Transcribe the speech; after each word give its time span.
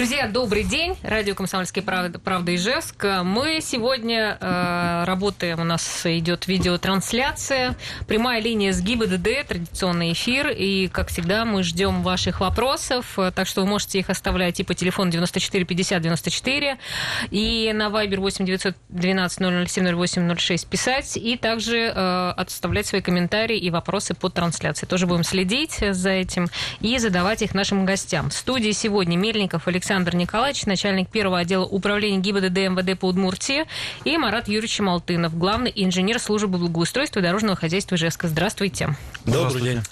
Друзья, 0.00 0.28
добрый 0.28 0.64
день. 0.64 0.96
Радио 1.02 1.34
«Комсомольская 1.34 1.84
правда», 1.84 2.18
правда 2.18 2.54
Ижевск. 2.54 3.04
Мы 3.22 3.60
сегодня 3.60 4.38
э, 4.40 5.04
работаем, 5.04 5.60
у 5.60 5.64
нас 5.64 6.06
идет 6.06 6.46
видеотрансляция, 6.46 7.76
прямая 8.08 8.40
линия 8.40 8.72
с 8.72 8.80
ГИБДД, 8.80 9.46
традиционный 9.46 10.12
эфир. 10.12 10.48
И, 10.56 10.88
как 10.88 11.08
всегда, 11.08 11.44
мы 11.44 11.62
ждем 11.62 12.02
ваших 12.02 12.40
вопросов, 12.40 13.18
так 13.34 13.46
что 13.46 13.60
вы 13.60 13.66
можете 13.66 13.98
их 13.98 14.08
оставлять 14.08 14.58
и 14.58 14.64
по 14.64 14.72
телефону 14.72 15.10
94 15.10 15.66
50 15.66 16.00
94, 16.00 16.78
и 17.30 17.70
на 17.74 17.88
Viber 17.88 18.20
8 18.20 18.46
912 18.46 19.68
007 19.68 19.94
08 19.94 20.34
06 20.34 20.66
писать, 20.66 21.18
и 21.18 21.36
также 21.36 21.92
э, 21.94 22.32
отставлять 22.38 22.86
свои 22.86 23.02
комментарии 23.02 23.58
и 23.58 23.68
вопросы 23.68 24.14
по 24.14 24.30
трансляции. 24.30 24.86
Тоже 24.86 25.06
будем 25.06 25.24
следить 25.24 25.78
за 25.90 26.08
этим 26.08 26.48
и 26.80 26.96
задавать 26.96 27.42
их 27.42 27.54
нашим 27.54 27.84
гостям. 27.84 28.30
В 28.30 28.32
студии 28.32 28.70
сегодня 28.70 29.18
Мельников 29.18 29.68
Александр 29.68 29.89
Николаевич, 29.90 30.66
начальник 30.66 31.08
первого 31.08 31.40
отдела 31.40 31.64
управления 31.64 32.18
ГИБДД 32.18 32.58
МВД 32.58 32.98
по 32.98 33.06
Удмуртии, 33.06 33.64
и 34.04 34.16
Марат 34.16 34.46
Юрьевич 34.46 34.78
Малтынов, 34.78 35.36
главный 35.36 35.72
инженер 35.74 36.20
службы 36.20 36.58
благоустройства 36.58 37.18
и 37.18 37.22
дорожного 37.22 37.56
хозяйства 37.56 37.96
Ижевска. 37.96 38.28
Здравствуйте. 38.28 38.96
Добрый 39.24 39.62
день. 39.62 39.82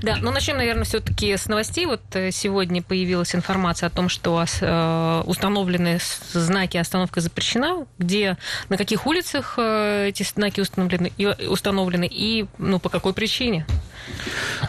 Да, 0.00 0.16
ну 0.20 0.30
начнем, 0.30 0.58
наверное, 0.58 0.84
все-таки 0.84 1.36
с 1.36 1.46
новостей. 1.46 1.86
Вот 1.86 2.02
э, 2.12 2.30
сегодня 2.30 2.82
появилась 2.82 3.34
информация 3.34 3.88
о 3.88 3.90
том, 3.90 4.08
что 4.08 4.44
э, 4.60 5.22
установлены 5.26 5.98
знаки 6.32 6.76
«Остановка 6.76 7.20
запрещена», 7.20 7.84
где, 7.98 8.36
на 8.68 8.76
каких 8.76 9.06
улицах 9.06 9.54
э, 9.56 10.06
эти 10.08 10.22
знаки 10.22 10.60
установлены, 10.60 11.12
установлены 11.48 12.08
и 12.08 12.46
ну, 12.58 12.78
по 12.78 12.90
какой 12.90 13.12
причине? 13.12 13.66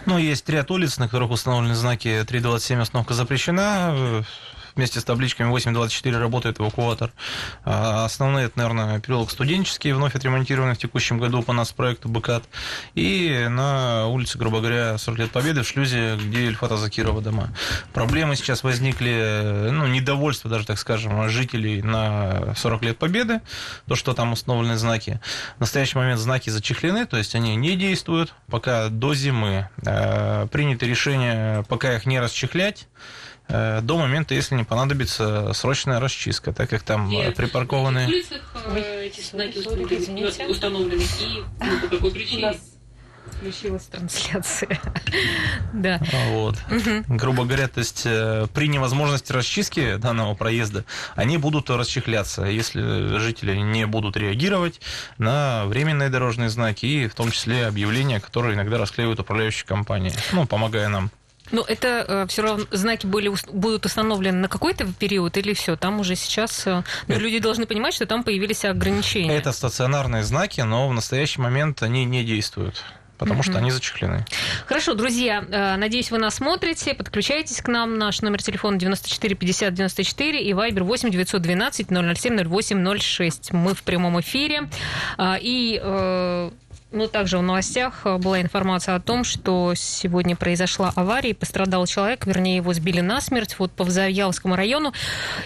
Ну, 0.07 0.17
есть 0.17 0.49
ряд 0.49 0.71
улиц, 0.71 0.97
на 0.97 1.05
которых 1.05 1.29
установлены 1.29 1.75
знаки 1.75 2.25
327 2.27 2.81
«Остановка 2.81 3.13
запрещена» 3.13 4.25
вместе 4.75 4.99
с 4.99 5.03
табличками 5.03 5.49
824 5.49 6.17
работает 6.17 6.59
эвакуатор. 6.59 7.11
А 7.63 8.05
основные, 8.05 8.45
это, 8.45 8.57
наверное, 8.57 8.99
переулок 8.99 9.31
студенческий, 9.31 9.91
вновь 9.91 10.15
отремонтированный 10.15 10.75
в 10.75 10.77
текущем 10.77 11.19
году 11.19 11.41
по 11.41 11.53
нас 11.53 11.71
проекту 11.71 12.09
БКАТ. 12.09 12.43
И 12.95 13.47
на 13.49 14.07
улице, 14.07 14.37
грубо 14.37 14.59
говоря, 14.59 14.97
40 14.97 15.19
лет 15.19 15.31
Победы 15.31 15.63
в 15.63 15.67
шлюзе, 15.67 16.17
где 16.17 16.45
Ильфата 16.45 16.77
Закирова 16.77 17.21
дома. 17.21 17.53
Проблемы 17.93 18.35
сейчас 18.35 18.63
возникли, 18.63 19.69
ну, 19.71 19.87
недовольство 19.87 20.49
даже, 20.49 20.65
так 20.65 20.79
скажем, 20.79 21.29
жителей 21.29 21.81
на 21.81 22.53
40 22.55 22.83
лет 22.83 22.97
Победы, 22.97 23.41
то, 23.87 23.95
что 23.95 24.13
там 24.13 24.33
установлены 24.33 24.77
знаки. 24.77 25.19
В 25.57 25.61
настоящий 25.61 25.97
момент 25.97 26.19
знаки 26.19 26.49
зачехлены, 26.49 27.05
то 27.05 27.17
есть 27.17 27.35
они 27.35 27.55
не 27.55 27.75
действуют, 27.75 28.33
пока 28.47 28.89
до 28.89 29.13
зимы. 29.13 29.69
А, 29.85 30.47
принято 30.47 30.85
решение 30.85 31.63
пока 31.67 31.95
их 31.95 32.05
не 32.05 32.19
расчехлять, 32.19 32.87
до 33.49 33.97
момента, 33.97 34.33
если 34.35 34.55
не 34.55 34.63
понадобится 34.63 35.53
срочная 35.53 35.99
расчистка, 35.99 36.53
так 36.53 36.69
как 36.69 36.83
там 36.83 37.09
Нет, 37.09 37.35
припаркованы... 37.35 38.05
В 38.05 38.09
улицах 38.09 38.41
э, 38.75 39.05
эти 39.05 39.21
знаки 39.21 39.57
установлены, 40.49 41.01
и 41.01 41.43
ну, 41.59 41.79
по 41.81 41.87
какой 41.87 42.11
причине? 42.11 42.55
включилась 43.39 43.83
трансляция. 43.83 44.79
да. 45.73 46.01
Вот. 46.29 46.55
Угу. 46.69 47.15
Грубо 47.15 47.45
говоря, 47.45 47.67
то 47.67 47.79
есть 47.79 48.03
э, 48.05 48.47
при 48.53 48.67
невозможности 48.67 49.31
расчистки 49.31 49.95
данного 49.95 50.35
проезда 50.35 50.83
они 51.15 51.37
будут 51.37 51.69
расчехляться, 51.69 52.43
если 52.43 53.17
жители 53.17 53.55
не 53.55 53.85
будут 53.87 54.17
реагировать 54.17 54.81
на 55.17 55.65
временные 55.65 56.09
дорожные 56.09 56.49
знаки 56.49 56.85
и 56.85 57.07
в 57.07 57.15
том 57.15 57.31
числе 57.31 57.67
объявления, 57.67 58.19
которые 58.19 58.55
иногда 58.55 58.77
расклеивают 58.77 59.19
управляющие 59.19 59.65
компании, 59.65 60.11
ну, 60.33 60.45
помогая 60.45 60.89
нам 60.89 61.11
ну, 61.51 61.63
это 61.63 62.05
э, 62.07 62.25
все 62.27 62.41
равно 62.41 62.65
знаки 62.71 63.05
были, 63.05 63.31
будут 63.51 63.85
установлены 63.85 64.37
на 64.37 64.47
какой-то 64.47 64.85
период 64.99 65.37
или 65.37 65.53
все? 65.53 65.75
Там 65.75 65.99
уже 65.99 66.15
сейчас 66.15 66.65
э, 66.67 66.83
ну, 67.07 67.15
это... 67.15 67.23
люди 67.23 67.39
должны 67.39 67.65
понимать, 67.65 67.93
что 67.93 68.05
там 68.05 68.23
появились 68.23 68.65
ограничения. 68.65 69.35
Это 69.35 69.51
стационарные 69.51 70.23
знаки, 70.23 70.61
но 70.61 70.87
в 70.87 70.93
настоящий 70.93 71.41
момент 71.41 71.81
они 71.83 72.05
не 72.05 72.23
действуют 72.23 72.83
потому 73.17 73.43
что 73.43 73.57
они 73.57 73.69
зачехлены. 73.69 74.25
Хорошо, 74.65 74.93
друзья, 74.93 75.43
э, 75.49 75.75
надеюсь, 75.75 76.09
вы 76.09 76.19
нас 76.19 76.35
смотрите, 76.35 76.93
подключайтесь 76.93 77.61
к 77.61 77.67
нам. 77.67 77.97
Наш 77.97 78.21
номер 78.21 78.41
телефона 78.41 78.79
94 78.79 79.35
50 79.35 79.73
94 79.73 80.41
и 80.41 80.53
Viber 80.53 80.83
8 80.83 81.11
912 81.11 81.87
007 81.89 82.47
08 82.47 82.97
06. 82.97 83.51
Мы 83.51 83.75
в 83.75 83.83
прямом 83.83 84.21
эфире. 84.21 84.69
И 85.19 85.81
ну, 86.91 87.07
также 87.07 87.37
в 87.37 87.41
новостях 87.41 88.01
э, 88.05 88.17
была 88.17 88.41
информация 88.41 88.95
о 88.95 88.99
том, 88.99 89.23
что 89.23 89.73
сегодня 89.75 90.35
произошла 90.35 90.91
авария, 90.95 91.35
пострадал 91.35 91.85
человек, 91.85 92.25
вернее, 92.25 92.57
его 92.57 92.73
сбили 92.73 93.01
насмерть 93.01 93.55
вот 93.59 93.71
по 93.71 93.85
Завьяловскому 93.85 94.55
району. 94.55 94.93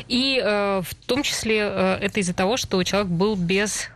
И 0.07 0.41
э, 0.43 0.81
в 0.81 0.95
том 1.05 1.23
числе 1.23 1.59
э, 1.59 1.97
это 2.01 2.19
из-за 2.19 2.33
того, 2.33 2.57
что 2.57 2.81
человек 2.83 3.09
был 3.09 3.35
без 3.35 3.89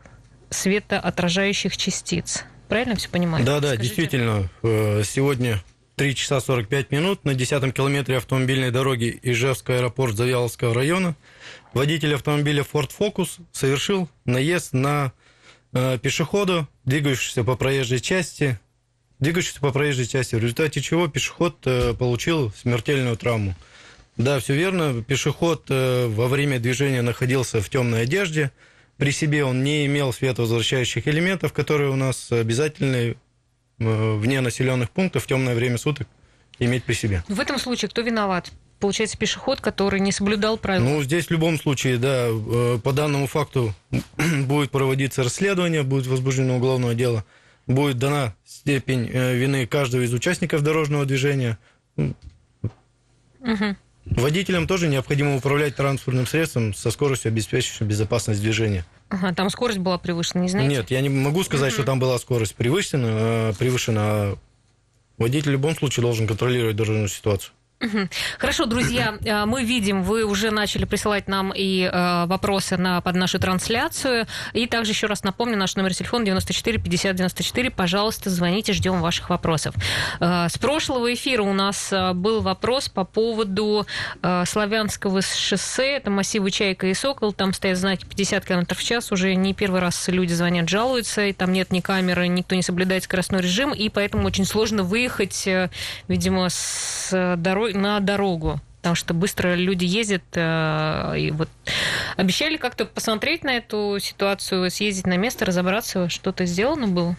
светоотражающих 0.50 1.78
частиц. 1.78 2.44
Правильно 2.68 2.96
все 2.96 3.09
понимаю? 3.09 3.46
Да, 3.46 3.59
да, 3.59 3.69
Скажите. 3.69 3.84
действительно. 3.84 4.50
Э, 4.64 5.03
сегодня 5.06 5.64
3 5.96 6.16
часа 6.16 6.41
45 6.41 6.91
минут 6.91 7.24
на 7.25 7.34
10 7.34 7.74
километре 7.74 8.18
автомобильной 8.18 8.72
дороги 8.72 9.19
Ижевский 9.24 9.78
аэропорт 9.78 10.16
Завьяловского 10.16 10.74
района 10.74 11.16
водитель 11.74 12.16
автомобиля 12.16 12.64
Ford 12.64 12.91
Focus 12.97 13.40
совершил 13.52 14.09
наезд 14.25 14.74
на 14.74 15.14
Э, 15.73 15.97
пешеходу, 16.01 16.67
двигающегося 16.85 17.44
по 17.44 17.55
проезжей 17.55 18.00
части, 18.00 18.59
двигающегося 19.19 19.59
по 19.59 19.72
проезжей 19.72 20.07
части, 20.07 20.35
в 20.35 20.39
результате 20.39 20.81
чего 20.81 21.07
пешеход 21.07 21.57
э, 21.66 21.94
получил 21.94 22.51
смертельную 22.53 23.17
травму. 23.17 23.53
Да, 24.16 24.39
все 24.39 24.55
верно. 24.55 25.03
Пешеход 25.03 25.66
э, 25.69 26.07
во 26.07 26.28
время 26.28 26.59
движения 26.59 27.01
находился 27.01 27.61
в 27.61 27.69
темной 27.69 28.03
одежде. 28.03 28.51
При 28.97 29.11
себе 29.11 29.44
он 29.44 29.63
не 29.63 29.85
имел 29.85 30.13
световозвращающих 30.13 31.07
элементов, 31.07 31.53
которые 31.53 31.91
у 31.91 31.95
нас 31.95 32.31
обязательны 32.31 33.16
вне 33.78 34.41
населенных 34.41 34.89
пунктов 34.89 35.25
в 35.25 35.28
темное 35.28 35.53
время 35.53 35.78
суток 35.78 36.07
иметь 36.57 36.84
при 36.84 36.94
себе. 36.94 37.23
В 37.28 37.39
этом 37.39 37.59
случае 37.59 37.89
кто 37.89 38.01
виноват? 38.01 38.51
Получается, 38.80 39.18
пешеход, 39.18 39.62
который 39.62 40.00
не 40.00 40.12
соблюдал 40.12 40.58
правила? 40.58 40.84
Ну, 40.84 41.04
здесь 41.04 41.28
в 41.28 41.32
любом 41.32 41.60
случае, 41.60 41.98
да, 41.98 42.28
э, 42.30 42.80
по 42.84 42.94
данному 42.94 43.28
факту 43.28 43.74
будет 44.46 44.72
проводиться 44.72 45.24
расследование, 45.24 45.84
будет 45.84 46.08
возбуждено 46.08 46.58
уголовное 46.58 46.96
дело, 46.96 47.26
будет 47.66 47.98
дана 47.98 48.36
степень 48.46 49.10
э, 49.12 49.36
вины 49.36 49.66
каждого 49.68 50.02
из 50.02 50.14
участников 50.14 50.62
дорожного 50.64 51.06
движения. 51.06 51.58
Угу. 51.96 53.76
Водителям 54.06 54.68
тоже 54.68 54.88
необходимо 54.88 55.36
управлять 55.36 55.76
транспортным 55.76 56.26
средством 56.26 56.74
со 56.74 56.92
скоростью, 56.92 57.30
обеспечивающей 57.30 57.86
безопасность 57.86 58.42
движения. 58.42 58.86
Ага, 59.09 59.34
там 59.34 59.50
скорость 59.50 59.80
была 59.80 59.98
превышена, 59.98 60.42
не 60.42 60.50
знаете? 60.50 60.70
Нет, 60.70 60.92
я 60.92 61.02
не 61.02 61.09
могу 61.09 61.44
сказать, 61.44 61.74
угу. 61.74 61.78
что 61.78 61.84
там 61.86 62.00
была 62.00 62.18
скорость 62.20 62.56
превышена, 62.56 63.08
э, 63.09 63.54
превышена. 63.58 64.36
Водитель 65.18 65.50
в 65.50 65.54
любом 65.54 65.76
случае 65.76 66.04
должен 66.04 66.28
контролировать 66.28 66.76
дорожную 66.76 67.08
ситуацию. 67.08 67.52
Хорошо, 68.40 68.66
друзья, 68.66 69.18
э, 69.24 69.46
мы 69.46 69.64
видим, 69.64 70.02
вы 70.02 70.24
уже 70.24 70.50
начали 70.50 70.86
присылать 70.86 71.28
нам 71.28 71.54
и 71.56 71.84
э, 71.84 72.26
вопросы 72.26 72.76
на, 72.76 73.02
под 73.02 73.16
нашу 73.16 73.40
трансляцию. 73.40 74.26
И 74.54 74.66
также 74.66 74.92
еще 74.92 75.06
раз 75.06 75.24
напомню, 75.24 75.58
наш 75.58 75.76
номер 75.76 75.94
телефона 75.94 76.26
94 76.26 76.80
50 76.80 77.16
94. 77.16 77.70
Пожалуйста, 77.70 78.30
звоните, 78.32 78.74
ждем 78.74 79.00
ваших 79.00 79.30
вопросов. 79.30 79.76
Э, 80.20 80.48
с 80.50 80.58
прошлого 80.58 81.14
эфира 81.14 81.44
у 81.44 81.54
нас 81.54 81.94
был 82.14 82.42
вопрос 82.42 82.90
по 82.90 83.04
поводу 83.04 83.86
Славянского 84.46 85.22
шоссе. 85.22 85.98
Это 85.98 86.09
массивы 86.09 86.52
Чайка 86.52 86.88
и 86.88 86.94
Сокол. 86.94 87.32
Там 87.32 87.54
стоят 87.54 87.78
знаки 87.78 88.06
50 88.06 88.46
км 88.46 88.76
в 88.76 88.84
час. 88.84 89.12
Уже 89.12 89.36
не 89.36 89.54
первый 89.54 89.82
раз 89.82 90.08
люди 90.08 90.34
звонят, 90.34 90.68
жалуются. 90.68 91.26
И 91.26 91.34
там 91.34 91.54
нет 91.54 91.72
ни 91.72 91.82
камеры, 91.82 92.28
никто 92.28 92.56
не 92.56 92.64
соблюдает 92.64 93.04
скоростной 93.04 93.42
режим. 93.42 93.72
И 93.72 93.90
поэтому 93.90 94.26
очень 94.26 94.46
сложно 94.46 94.84
выехать, 94.84 95.48
видимо, 96.08 96.50
с 96.50 97.36
дороги 97.38 97.66
на 97.73 98.00
дорогу 98.00 98.61
потому 98.88 98.95
что 98.95 99.13
быстро 99.13 99.55
люди 99.55 99.83
ездят. 99.83 100.23
Э, 100.33 101.13
и 101.17 101.31
вот 101.31 101.49
обещали 102.16 102.55
как-то 102.55 102.85
посмотреть 102.85 103.43
на 103.43 103.58
эту 103.58 103.97
ситуацию, 103.99 104.72
съездить 104.72 105.05
на 105.05 105.17
место, 105.17 105.43
разобраться, 105.43 106.08
что-то 106.08 106.46
сделано 106.46 106.87
было? 106.87 107.17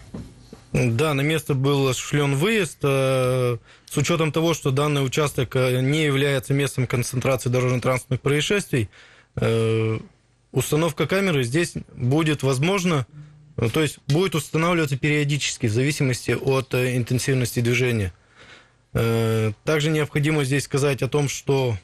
Да, 0.73 1.13
на 1.13 1.21
место 1.21 1.53
был 1.53 1.87
осуществлен 1.87 2.35
выезд. 2.35 2.79
Э, 2.81 3.57
с 3.87 3.97
учетом 3.97 4.31
того, 4.31 4.55
что 4.55 4.71
данный 4.71 5.05
участок 5.05 5.55
э, 5.55 5.81
не 5.81 6.05
является 6.05 6.55
местом 6.55 6.87
концентрации 6.87 7.49
дорожно-транспортных 7.49 8.21
происшествий, 8.21 8.89
установка 10.51 11.05
камеры 11.05 11.43
здесь 11.43 11.73
будет 11.95 12.41
возможно, 12.41 13.05
то 13.55 13.81
есть 13.81 13.99
будет 14.07 14.35
устанавливаться 14.35 14.97
периодически 14.97 15.67
в 15.67 15.71
зависимости 15.71 16.31
от 16.31 16.73
интенсивности 16.73 17.61
движения. 17.61 18.11
Э, 18.93 19.51
также 19.65 19.89
необходимо 19.89 20.43
здесь 20.43 20.63
сказать 20.63 21.01
о 21.01 21.07
том, 21.07 21.29
что... 21.29 21.77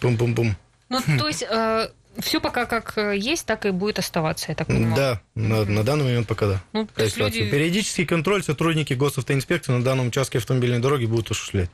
Пум-пум-пум. 0.00 0.48
Э, 0.48 0.54
ну, 0.88 1.00
то 1.18 1.28
есть 1.28 1.42
э, 1.48 1.88
все 2.18 2.40
пока 2.40 2.66
как 2.66 2.96
есть, 3.14 3.46
так 3.46 3.66
и 3.66 3.70
будет 3.70 3.98
оставаться, 3.98 4.46
я 4.48 4.54
так 4.54 4.66
понимаю. 4.68 4.96
Да, 4.96 5.22
на, 5.34 5.64
на 5.64 5.82
данный 5.82 6.04
момент 6.04 6.28
пока 6.28 6.46
да. 6.46 6.62
Ну, 6.72 6.86
то 6.86 7.02
есть 7.02 7.16
люди... 7.16 7.50
Периодический 7.50 8.06
контроль 8.06 8.42
сотрудники 8.42 8.94
госавтоинспекции 8.94 9.72
на 9.72 9.82
данном 9.82 10.08
участке 10.08 10.38
автомобильной 10.38 10.80
дороги 10.80 11.06
будут 11.06 11.30
осуществлять. 11.30 11.70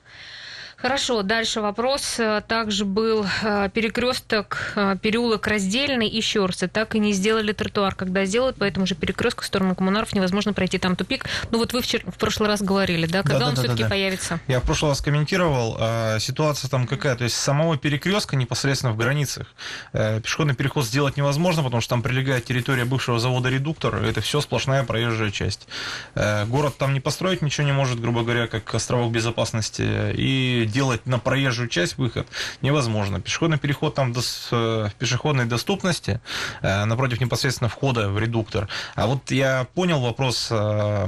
Хорошо, 0.82 1.22
дальше 1.22 1.60
вопрос. 1.60 2.18
Также 2.48 2.84
был 2.84 3.24
э, 3.42 3.70
перекресток, 3.72 4.72
э, 4.74 4.96
переулок 5.00 5.46
раздельный 5.46 6.08
и 6.08 6.20
Щерсы. 6.20 6.66
Так 6.66 6.96
и 6.96 6.98
не 6.98 7.12
сделали 7.12 7.52
тротуар. 7.52 7.94
Когда 7.94 8.24
сделают 8.24 8.56
по 8.56 8.64
этому 8.64 8.84
же 8.84 8.96
перекрестку 8.96 9.44
в 9.44 9.46
сторону 9.46 9.76
коммунаров, 9.76 10.12
невозможно 10.12 10.52
пройти 10.52 10.78
там 10.78 10.96
тупик. 10.96 11.26
Ну 11.52 11.58
вот 11.58 11.72
вы 11.72 11.82
вчера, 11.82 12.02
в 12.10 12.18
прошлый 12.18 12.48
раз 12.48 12.62
говорили, 12.62 13.06
да? 13.06 13.22
Когда 13.22 13.38
Да, 13.38 13.46
он 13.46 13.54
да, 13.54 13.56
да, 13.56 13.62
все-таки 13.62 13.82
да, 13.84 13.88
да. 13.88 13.90
появится? 13.90 14.40
Я 14.48 14.58
в 14.58 14.64
прошлый 14.64 14.90
раз 14.90 15.00
комментировал, 15.00 15.76
а, 15.78 16.18
ситуация 16.18 16.68
там 16.68 16.88
какая, 16.88 17.14
то 17.14 17.22
есть 17.22 17.36
самого 17.36 17.76
перекрестка 17.76 18.34
непосредственно 18.34 18.92
в 18.92 18.96
границах 18.96 19.46
пешеходный 19.92 20.54
переход 20.54 20.84
сделать 20.84 21.16
невозможно, 21.16 21.62
потому 21.62 21.80
что 21.80 21.90
там 21.90 22.02
прилегает 22.02 22.44
территория 22.44 22.84
бывшего 22.84 23.20
завода 23.20 23.48
«Редуктор», 23.50 24.02
это 24.02 24.20
все 24.20 24.40
сплошная 24.40 24.82
проезжая 24.82 25.30
часть. 25.30 25.68
Город 26.14 26.76
там 26.76 26.92
не 26.92 27.00
построить 27.00 27.40
ничего 27.42 27.66
не 27.66 27.72
может, 27.72 28.00
грубо 28.00 28.22
говоря, 28.22 28.48
как 28.48 28.74
островок 28.74 29.12
безопасности, 29.12 30.12
и 30.14 30.66
делать 30.72 31.06
на 31.06 31.18
проезжую 31.18 31.68
часть 31.68 31.98
выход 31.98 32.26
невозможно. 32.62 33.20
Пешеходный 33.20 33.58
переход 33.58 33.94
там 33.94 34.12
э, 34.50 34.88
в 34.90 34.94
пешеходной 34.98 35.44
доступности 35.44 36.20
э, 36.62 36.84
напротив 36.84 37.20
непосредственно 37.20 37.68
входа 37.68 38.08
в 38.08 38.18
редуктор. 38.18 38.68
А 38.94 39.06
вот 39.06 39.30
я 39.30 39.66
понял 39.74 40.00
вопрос 40.00 40.48
э, 40.50 41.06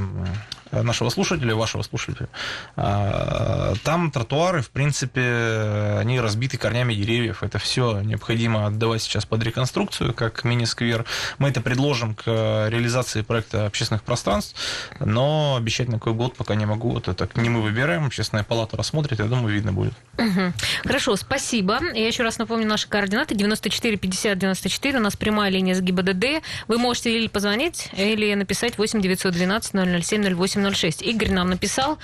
нашего 0.83 1.11
слушателя, 1.11 1.55
вашего 1.55 1.83
слушателя. 1.83 2.29
А, 2.77 3.75
Там 3.85 4.11
тротуары, 4.11 4.63
в 4.63 4.71
принципе, 4.71 5.99
они 5.99 6.21
разбиты 6.21 6.57
корнями 6.59 6.95
деревьев. 6.95 7.43
Это 7.43 7.59
все 7.59 8.01
необходимо 8.01 8.67
отдавать 8.67 9.03
сейчас 9.03 9.25
под 9.27 9.43
реконструкцию, 9.43 10.15
как 10.15 10.45
мини-сквер. 10.45 11.05
Мы 11.39 11.49
это 11.51 11.61
предложим 11.61 12.15
к 12.15 12.25
реализации 12.69 13.23
проекта 13.23 13.67
общественных 13.67 14.03
пространств, 14.03 14.57
но 15.01 15.57
обещать 15.57 15.89
на 15.89 15.99
какой 15.99 16.15
год 16.15 16.37
пока 16.37 16.55
не 16.55 16.67
могу. 16.67 16.91
Вот 16.91 17.09
это 17.09 17.29
не 17.35 17.49
мы 17.49 17.63
выбираем, 17.63 18.07
общественная 18.07 18.45
палата 18.45 18.77
рассмотрит, 18.77 19.19
я 19.19 19.27
думаю, 19.27 19.55
видно 19.55 19.73
будет. 19.73 19.95
Мгм. 20.19 20.55
Хорошо, 20.85 21.17
спасибо. 21.17 21.81
Я 21.95 22.07
еще 22.07 22.23
раз 22.23 22.39
напомню 22.39 22.67
наши 22.67 22.89
координаты. 22.89 23.35
94 23.35 23.97
50 23.97 24.39
94. 24.39 24.99
У 24.99 25.03
нас 25.03 25.17
прямая 25.17 25.51
линия 25.51 25.75
с 25.75 25.81
ГИБДД. 25.81 26.43
Вы 26.69 26.79
можете 26.79 27.17
или 27.17 27.29
позвонить, 27.29 27.91
или 27.97 28.33
написать 28.35 28.79
8 28.79 29.01
912 29.01 30.05
007 30.05 30.35
0806. 30.71 31.03
Игорь 31.03 31.31
нам 31.31 31.51
написал, 31.51 31.99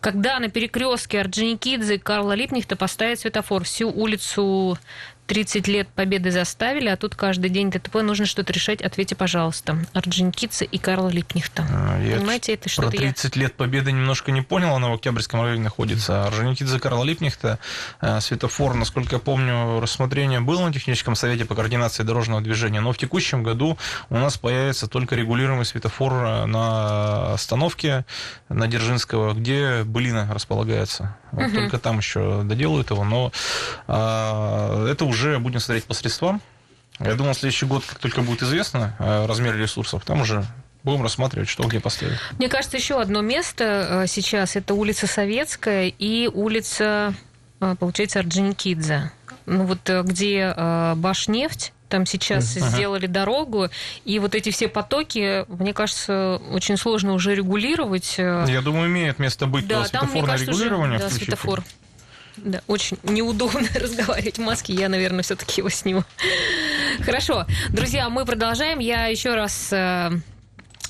когда 0.00 0.38
на 0.38 0.48
перекрестке 0.48 1.20
Орджоникидзе 1.20 1.98
Карла 1.98 2.32
Липнихта 2.32 2.76
поставить 2.76 3.20
светофор. 3.20 3.64
Всю 3.64 3.90
улицу 3.90 4.78
30 5.32 5.66
лет 5.66 5.88
победы 5.88 6.30
заставили, 6.30 6.88
а 6.88 6.96
тут 6.98 7.14
каждый 7.14 7.48
день 7.48 7.70
ДТП 7.70 8.02
нужно 8.02 8.26
что-то 8.26 8.52
решать. 8.52 8.82
Ответьте, 8.82 9.14
пожалуйста. 9.14 9.78
Орджоникидзе 9.94 10.66
и 10.66 10.76
Карла 10.76 11.08
Липнихта. 11.08 11.64
А, 11.70 11.98
я 12.02 12.18
Понимаете, 12.18 12.52
это 12.52 12.64
Про 12.64 12.68
что-то 12.68 12.96
я... 12.96 13.00
30 13.12 13.36
лет 13.36 13.54
победы 13.54 13.92
немножко 13.92 14.30
не 14.30 14.42
понял, 14.42 14.74
она 14.74 14.90
в 14.90 14.92
Октябрьском 14.92 15.40
районе 15.40 15.62
находится. 15.62 16.26
Орджоникидзе 16.26 16.78
Карла 16.78 17.02
Липнихта, 17.04 17.58
э, 18.02 18.20
светофор, 18.20 18.74
насколько 18.74 19.14
я 19.14 19.20
помню, 19.20 19.80
рассмотрение 19.80 20.40
было 20.40 20.66
на 20.66 20.72
техническом 20.72 21.14
совете 21.14 21.46
по 21.46 21.54
координации 21.54 22.02
дорожного 22.02 22.42
движения, 22.42 22.82
но 22.82 22.92
в 22.92 22.98
текущем 22.98 23.42
году 23.42 23.78
у 24.10 24.16
нас 24.18 24.36
появится 24.36 24.86
только 24.86 25.14
регулируемый 25.16 25.64
светофор 25.64 26.12
э, 26.12 26.44
на 26.44 27.32
остановке 27.32 28.04
на 28.50 28.66
Дзержинского, 28.66 29.32
где 29.32 29.82
былина 29.82 30.28
располагается. 30.30 31.16
Вот 31.32 31.44
Мгм. 31.44 31.54
Только 31.54 31.78
там 31.78 31.98
еще 31.98 32.42
доделают 32.44 32.90
его, 32.90 33.04
но 33.04 33.32
а, 33.88 34.86
это 34.86 35.06
уже 35.06 35.21
будем 35.38 35.60
смотреть 35.60 35.84
по 35.84 35.94
средствам. 35.94 36.40
Я 37.00 37.14
думаю, 37.14 37.34
следующий 37.34 37.66
год, 37.66 37.84
как 37.84 37.98
только 37.98 38.22
будет 38.22 38.42
известно 38.42 38.94
э, 38.98 39.26
размер 39.26 39.56
ресурсов, 39.56 40.04
там 40.04 40.20
уже 40.20 40.44
будем 40.84 41.02
рассматривать, 41.02 41.48
что 41.48 41.64
где 41.64 41.80
поставить. 41.80 42.18
Мне 42.38 42.48
кажется, 42.48 42.76
еще 42.76 43.00
одно 43.00 43.22
место 43.22 44.02
э, 44.04 44.06
сейчас 44.06 44.56
это 44.56 44.74
улица 44.74 45.06
Советская 45.06 45.92
и 45.98 46.28
улица, 46.28 47.14
э, 47.60 47.74
получается, 47.78 48.20
Орджоникидзе. 48.20 49.10
Ну 49.46 49.64
вот 49.64 49.90
где 50.04 50.54
Башнефть, 50.94 51.72
там 51.88 52.06
сейчас. 52.06 52.56
Ага. 52.56 52.70
сделали 52.70 53.06
дорогу, 53.06 53.68
и 54.04 54.18
вот 54.20 54.36
эти 54.36 54.50
все 54.50 54.68
потоки, 54.68 55.44
мне 55.48 55.74
кажется, 55.74 56.40
очень 56.52 56.76
сложно 56.76 57.12
уже 57.12 57.34
регулировать. 57.34 58.14
Я 58.18 58.60
думаю, 58.62 58.88
имеет 58.88 59.18
место 59.18 59.46
быть 59.46 59.66
да, 59.66 59.84
там, 59.88 60.10
мне 60.10 60.22
светофорное 60.22 60.26
кажется, 60.30 60.50
уже 60.52 60.64
регулирование. 60.66 60.98
да, 61.00 61.10
светофор. 61.10 61.64
Да, 62.36 62.62
очень 62.66 62.98
неудобно 63.02 63.68
разговаривать 63.74 64.38
в 64.38 64.42
маске. 64.42 64.72
Я, 64.72 64.88
наверное, 64.88 65.22
все-таки 65.22 65.60
его 65.60 65.68
сниму. 65.68 66.04
Хорошо. 67.04 67.46
Друзья, 67.70 68.08
мы 68.08 68.24
продолжаем. 68.24 68.78
Я 68.78 69.06
еще 69.06 69.34
раз 69.34 69.68
э, 69.72 70.10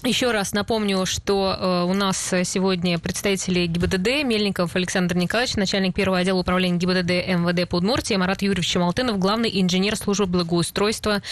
еще 0.05 0.31
раз 0.33 0.53
напомню, 0.53 1.07
что 1.07 1.57
э, 1.59 1.83
у 1.85 1.95
нас 1.95 2.19
сегодня 2.45 2.99
представители 2.99 3.67
ГИБДД 3.67 4.25
Мельников 4.25 4.75
Александр 4.75 5.17
Николаевич, 5.17 5.57
начальник 5.57 5.95
первого 5.95 6.19
отдела 6.19 6.39
управления 6.39 6.79
ГИБДД 6.79 7.11
МВД 7.39 7.69
по 7.69 7.77
Удмуртии, 7.77 8.15
Марат 8.15 8.43
Юрьевич 8.43 8.69
Чемалтынов, 8.69 9.19
главный 9.19 9.51
инженер 9.61 9.97
службы 9.97 10.27
благоустройства 10.27 11.23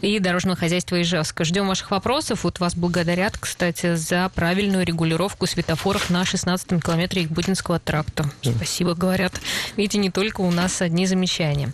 и 0.00 0.18
дорожного 0.18 0.56
хозяйства 0.56 1.00
Ижевска. 1.00 1.44
Ждем 1.44 1.68
ваших 1.68 1.90
вопросов. 1.90 2.44
Вот 2.44 2.60
вас 2.60 2.74
благодарят, 2.74 3.38
кстати, 3.38 3.94
за 3.94 4.30
правильную 4.34 4.84
регулировку 4.84 5.46
светофоров 5.46 6.10
на 6.10 6.22
16-м 6.22 6.80
километре 6.80 7.22
Якбутинского 7.22 7.78
тракта. 7.78 8.30
Спасибо, 8.42 8.94
говорят. 8.94 9.40
Видите, 9.76 9.98
не 9.98 10.10
только 10.10 10.40
у 10.40 10.50
нас 10.50 10.82
одни 10.82 11.06
замечания. 11.06 11.72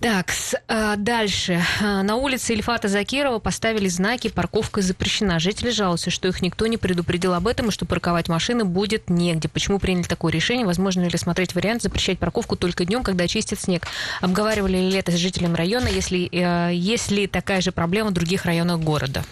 Так, 0.00 0.30
а, 0.68 0.94
дальше. 0.94 1.60
А, 1.82 2.04
На 2.04 2.14
улице 2.14 2.52
Ильфата 2.52 2.86
Закирова 2.86 3.40
поставили 3.40 3.88
знаки 3.88 4.28
«Парковка 4.28 4.80
запрещена». 4.80 5.40
Жители 5.40 5.70
жалуются, 5.70 6.10
что 6.10 6.28
их 6.28 6.40
никто 6.40 6.68
не 6.68 6.76
предупредил 6.76 7.34
об 7.34 7.48
этом 7.48 7.68
и 7.68 7.72
что 7.72 7.84
парковать 7.84 8.28
машины 8.28 8.64
будет 8.64 9.10
негде. 9.10 9.48
Почему 9.48 9.80
приняли 9.80 10.04
такое 10.04 10.32
решение? 10.32 10.64
Возможно 10.66 11.00
ли 11.00 11.08
рассмотреть 11.08 11.56
вариант 11.56 11.82
запрещать 11.82 12.20
парковку 12.20 12.54
только 12.54 12.84
днем, 12.84 13.02
когда 13.02 13.26
чистит 13.26 13.60
снег? 13.60 13.88
Обговаривали 14.20 14.76
ли 14.76 14.96
это 14.96 15.10
с 15.10 15.16
жителями 15.16 15.56
района, 15.56 15.88
если 15.88 16.28
э, 16.30 16.72
есть 16.74 17.10
ли 17.10 17.26
такая 17.26 17.60
же 17.60 17.72
проблема 17.72 18.10
в 18.10 18.14
других 18.14 18.44
районах 18.44 18.78
города? 18.78 19.24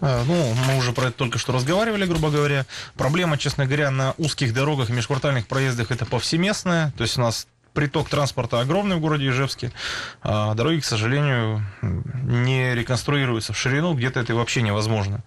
А, 0.00 0.24
Ну, 0.26 0.52
мы 0.66 0.78
уже 0.78 0.92
про 0.92 1.06
это 1.06 1.12
только 1.16 1.38
что 1.38 1.52
разговаривали, 1.52 2.06
грубо 2.06 2.30
говоря. 2.30 2.66
Проблема, 2.96 3.38
честно 3.38 3.66
говоря, 3.66 3.92
на 3.92 4.14
узких 4.18 4.52
дорогах 4.52 4.90
и 4.90 4.92
межквартальных 4.92 5.46
проездах 5.46 5.92
это 5.92 6.06
повсеместная. 6.06 6.92
То 6.96 7.04
есть 7.04 7.16
у 7.18 7.20
нас 7.20 7.46
приток 7.78 8.08
транспорта 8.08 8.58
огромный 8.58 8.96
в 8.96 9.00
городе 9.00 9.28
Ижевске. 9.28 9.70
А 10.20 10.52
дороги, 10.54 10.80
к 10.80 10.84
сожалению, 10.84 11.64
не 11.80 12.74
реконструируются 12.74 13.52
в 13.52 13.56
ширину, 13.56 13.94
где-то 13.94 14.18
это 14.18 14.34
вообще 14.34 14.62
невозможно. 14.62 15.22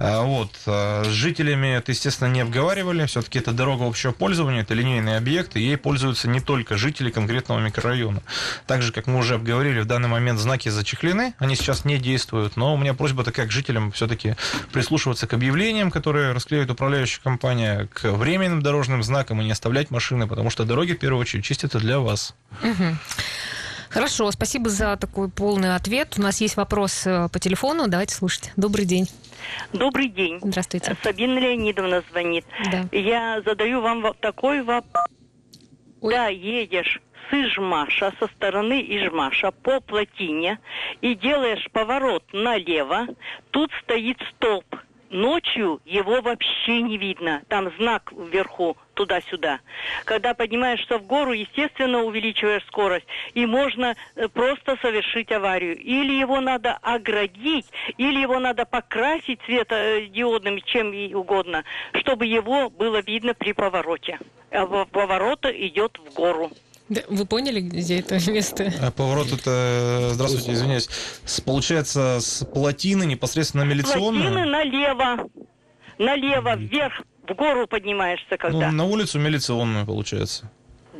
А, 0.00 0.22
Вот. 0.22 0.50
а, 0.66 1.04
С 1.04 1.12
жителями 1.12 1.68
это, 1.76 1.92
естественно, 1.92 2.26
не 2.26 2.40
обговаривали. 2.40 3.06
Все-таки 3.06 3.38
это 3.38 3.52
дорога 3.52 3.86
общего 3.86 4.10
пользования, 4.10 4.62
это 4.62 4.74
линейный 4.74 5.16
объект, 5.16 5.54
и 5.54 5.60
ей 5.60 5.76
пользуются 5.76 6.28
не 6.28 6.40
только 6.40 6.76
жители 6.76 7.12
конкретного 7.12 7.60
микрорайона. 7.60 8.20
Так 8.66 8.82
же, 8.82 8.90
как 8.90 9.06
мы 9.06 9.20
уже 9.20 9.36
обговорили, 9.36 9.78
в 9.78 9.86
данный 9.86 10.08
момент 10.08 10.40
знаки 10.40 10.68
зачехлены, 10.68 11.34
они 11.38 11.54
сейчас 11.54 11.84
не 11.84 11.98
действуют, 11.98 12.56
но 12.56 12.74
у 12.74 12.76
меня 12.76 12.94
просьба 12.94 13.22
такая 13.22 13.46
к 13.46 13.52
жителям 13.52 13.92
все-таки 13.92 14.34
прислушиваться 14.72 15.28
к 15.28 15.34
объявлениям, 15.34 15.92
которые 15.92 16.32
расклеивает 16.32 16.68
управляющая 16.72 17.22
компания, 17.22 17.88
к 17.94 18.10
временным 18.10 18.60
дорожным 18.60 19.04
знакам 19.04 19.40
и 19.40 19.44
не 19.44 19.52
оставлять 19.52 19.92
машины, 19.92 20.26
потому 20.26 20.50
что 20.50 20.64
дороги, 20.64 20.94
в 20.94 20.98
первую 20.98 21.20
очередь, 21.20 21.44
чистятся 21.76 21.80
для 21.80 22.00
вас. 22.00 22.34
Хорошо, 23.90 24.30
спасибо 24.30 24.68
за 24.68 24.96
такой 24.96 25.30
полный 25.30 25.74
ответ. 25.74 26.16
У 26.18 26.22
нас 26.22 26.40
есть 26.42 26.56
вопрос 26.56 27.06
э, 27.06 27.28
по 27.32 27.38
телефону. 27.38 27.88
Давайте 27.88 28.14
слушать. 28.14 28.52
Добрый 28.56 28.84
день. 28.84 29.08
Добрый 29.72 30.08
день. 30.08 30.38
Здравствуйте. 30.42 30.94
Сабина 31.02 31.38
Леонидовна 31.38 32.02
звонит. 32.10 32.44
Да. 32.70 32.84
Я 32.92 33.40
задаю 33.46 33.80
вам 33.80 34.04
такой 34.20 34.62
вопрос. 34.62 35.06
Ой. 36.02 36.12
Да, 36.12 36.28
едешь 36.28 37.00
с 37.30 37.32
Ижмаша, 37.32 38.12
со 38.20 38.26
стороны 38.26 38.84
Ижмаша 38.86 39.50
по 39.50 39.80
плотине 39.80 40.58
и 41.00 41.14
делаешь 41.14 41.66
поворот 41.72 42.24
налево, 42.34 43.06
тут 43.50 43.70
стоит 43.82 44.18
столб. 44.34 44.66
Ночью 45.08 45.80
его 45.86 46.20
вообще 46.20 46.82
не 46.82 46.98
видно. 46.98 47.40
Там 47.48 47.70
знак 47.78 48.12
вверху, 48.12 48.76
туда-сюда. 48.96 49.60
Когда 50.04 50.34
поднимаешься 50.34 50.98
в 50.98 51.06
гору, 51.06 51.32
естественно, 51.32 52.02
увеличиваешь 52.02 52.64
скорость. 52.66 53.06
И 53.34 53.46
можно 53.46 53.94
э, 54.16 54.28
просто 54.28 54.76
совершить 54.82 55.30
аварию. 55.30 55.76
Или 55.78 56.14
его 56.18 56.40
надо 56.40 56.72
оградить, 56.82 57.66
или 57.98 58.18
его 58.20 58.40
надо 58.40 58.64
покрасить 58.64 59.38
светодиодным, 59.46 60.60
чем 60.62 60.92
и 60.92 61.14
угодно, 61.14 61.62
чтобы 61.94 62.26
его 62.26 62.70
было 62.70 63.00
видно 63.02 63.34
при 63.34 63.52
повороте. 63.52 64.18
А 64.50 64.66
поворот 64.86 65.44
идет 65.46 65.98
в 65.98 66.14
гору. 66.14 66.50
Да, 66.88 67.02
Вы 67.08 67.26
поняли, 67.26 67.60
где 67.60 67.98
это 68.00 68.14
место? 68.30 68.72
А 68.80 68.90
Поворот 68.90 69.26
это, 69.32 70.10
здравствуйте, 70.12 70.52
извиняюсь, 70.52 70.88
с- 71.24 71.40
получается 71.40 72.18
с 72.20 72.44
плотины 72.46 73.04
непосредственно 73.04 73.64
на 73.64 73.70
Плотины 73.74 73.92
милиционную, 73.92 74.48
налево. 74.48 75.28
Налево, 75.98 76.56
вверх, 76.56 77.02
в 77.28 77.34
гору 77.34 77.66
поднимаешься 77.66 78.26
ну, 78.30 78.36
когда. 78.38 78.70
на 78.72 78.84
улицу 78.84 79.18
милиционную, 79.18 79.86
получается. 79.86 80.50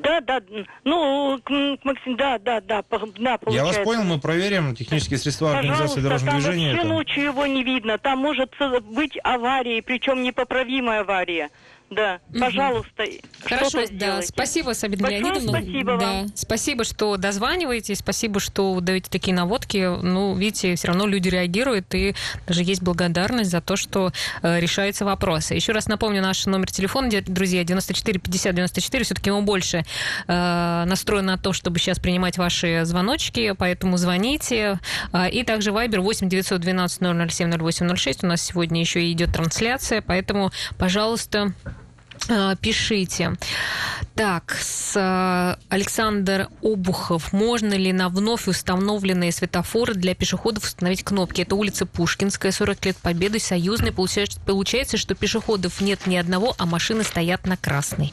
Да, 0.02 0.20
да, 0.20 0.40
ну, 0.84 1.40
Максим, 1.82 2.16
да, 2.16 2.38
да, 2.38 2.60
да, 2.60 2.82
по- 2.82 2.98
да, 2.98 3.30
Я 3.30 3.30
вас 3.32 3.40
получается. 3.40 3.82
понял, 3.82 4.04
мы 4.04 4.20
проверим 4.20 4.76
технические 4.76 5.18
средства 5.18 5.50
организации 5.56 6.00
Пожалуйста, 6.00 6.00
дорожного 6.02 6.32
там 6.32 6.40
движения. 6.42 6.66
вообще 6.72 6.80
это- 6.86 6.88
ночью 6.94 7.24
его 7.24 7.46
не 7.46 7.64
видно. 7.64 7.98
Там 7.98 8.18
может 8.18 8.54
быть 8.90 9.18
авария, 9.24 9.82
причем 9.82 10.22
непоправимая 10.22 11.00
авария. 11.00 11.48
Да, 11.90 12.20
пожалуйста. 12.38 13.04
Хорошо, 13.44 13.78
да, 13.78 13.86
сделайте. 13.86 14.28
спасибо, 14.28 14.72
Сабина 14.72 15.02
Большое 15.02 15.22
Леонидовна. 15.22 15.58
спасибо 15.60 15.96
да, 15.98 16.06
вам. 16.06 16.28
спасибо, 16.34 16.84
что 16.84 17.16
дозваниваетесь, 17.16 17.98
спасибо, 17.98 18.40
что 18.40 18.80
даете 18.80 19.08
такие 19.10 19.34
наводки. 19.34 19.96
Ну, 20.02 20.34
видите, 20.34 20.74
все 20.74 20.88
равно 20.88 21.06
люди 21.06 21.28
реагируют, 21.28 21.94
и 21.94 22.14
даже 22.46 22.64
есть 22.64 22.82
благодарность 22.82 23.50
за 23.50 23.60
то, 23.60 23.76
что 23.76 24.12
э, 24.42 24.58
решаются 24.58 25.04
вопросы. 25.04 25.54
Еще 25.54 25.72
раз 25.72 25.86
напомню 25.86 26.22
наш 26.22 26.44
номер 26.46 26.70
телефона, 26.70 27.08
друзья, 27.26 27.62
94 27.62 28.18
50 28.18 28.54
94. 28.54 29.04
Все-таки 29.04 29.30
он 29.30 29.44
больше 29.44 29.84
э, 30.26 30.84
настроен 30.86 31.26
на 31.26 31.38
то, 31.38 31.52
чтобы 31.52 31.78
сейчас 31.78 31.98
принимать 32.00 32.36
ваши 32.36 32.84
звоночки, 32.84 33.54
поэтому 33.56 33.96
звоните. 33.96 34.80
А, 35.12 35.28
И 35.28 35.44
также 35.44 35.70
Viber 35.70 36.00
8 36.00 36.28
912 36.28 37.30
007 37.30 37.52
0806. 37.52 38.24
У 38.24 38.26
нас 38.26 38.42
сегодня 38.42 38.80
еще 38.80 39.10
идет 39.12 39.32
трансляция, 39.32 40.02
поэтому, 40.02 40.50
пожалуйста, 40.78 41.52
пишите. 42.60 43.36
Так, 44.14 44.56
с, 44.58 44.96
э, 44.96 45.56
Александр 45.68 46.48
Обухов. 46.62 47.32
Можно 47.34 47.74
ли 47.74 47.92
на 47.92 48.08
вновь 48.08 48.48
установленные 48.48 49.30
светофоры 49.30 49.94
для 49.94 50.14
пешеходов 50.14 50.64
установить 50.64 51.04
кнопки? 51.04 51.42
Это 51.42 51.54
улица 51.54 51.84
Пушкинская, 51.84 52.50
40 52.50 52.86
лет 52.86 52.96
Победы, 52.96 53.38
Союзный. 53.38 53.92
Получается, 53.92 54.96
что 54.96 55.14
пешеходов 55.14 55.80
нет 55.80 56.06
ни 56.06 56.16
одного, 56.16 56.54
а 56.56 56.64
машины 56.64 57.04
стоят 57.04 57.46
на 57.46 57.56
красной. 57.56 58.12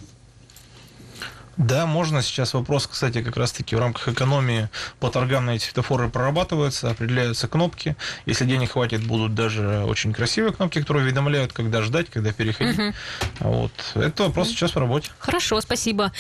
Да, 1.58 1.86
можно. 1.86 2.22
Сейчас 2.22 2.54
вопрос, 2.54 2.88
кстати, 2.88 3.22
как 3.22 3.38
раз-таки 3.38 3.76
в 3.76 3.80
рамках 3.80 4.08
экономии 4.08 4.70
по 5.00 5.10
торгам 5.10 5.46
на 5.46 5.52
эти 5.52 5.66
светофоры 5.66 6.10
прорабатывается, 6.10 6.90
определяются 6.90 7.48
кнопки. 7.48 7.96
Если 8.26 8.46
денег 8.46 8.72
хватит, 8.72 9.06
будут 9.06 9.36
даже 9.36 9.84
очень 9.86 10.14
красивые 10.14 10.54
кнопки, 10.54 10.80
которые 10.80 11.04
уведомляют, 11.04 11.54
когда 11.54 11.82
ждать, 11.82 12.10
когда 12.10 12.32
переходить. 12.32 12.78
Мгм. 12.78 12.94
Вот. 13.40 13.72
Это 13.96 14.24
вопрос 14.24 14.50
сейчас 14.50 14.74
в 14.74 14.80
работе. 14.80 15.12
Хорошо, 15.20 15.62
спасибо. 15.62 16.12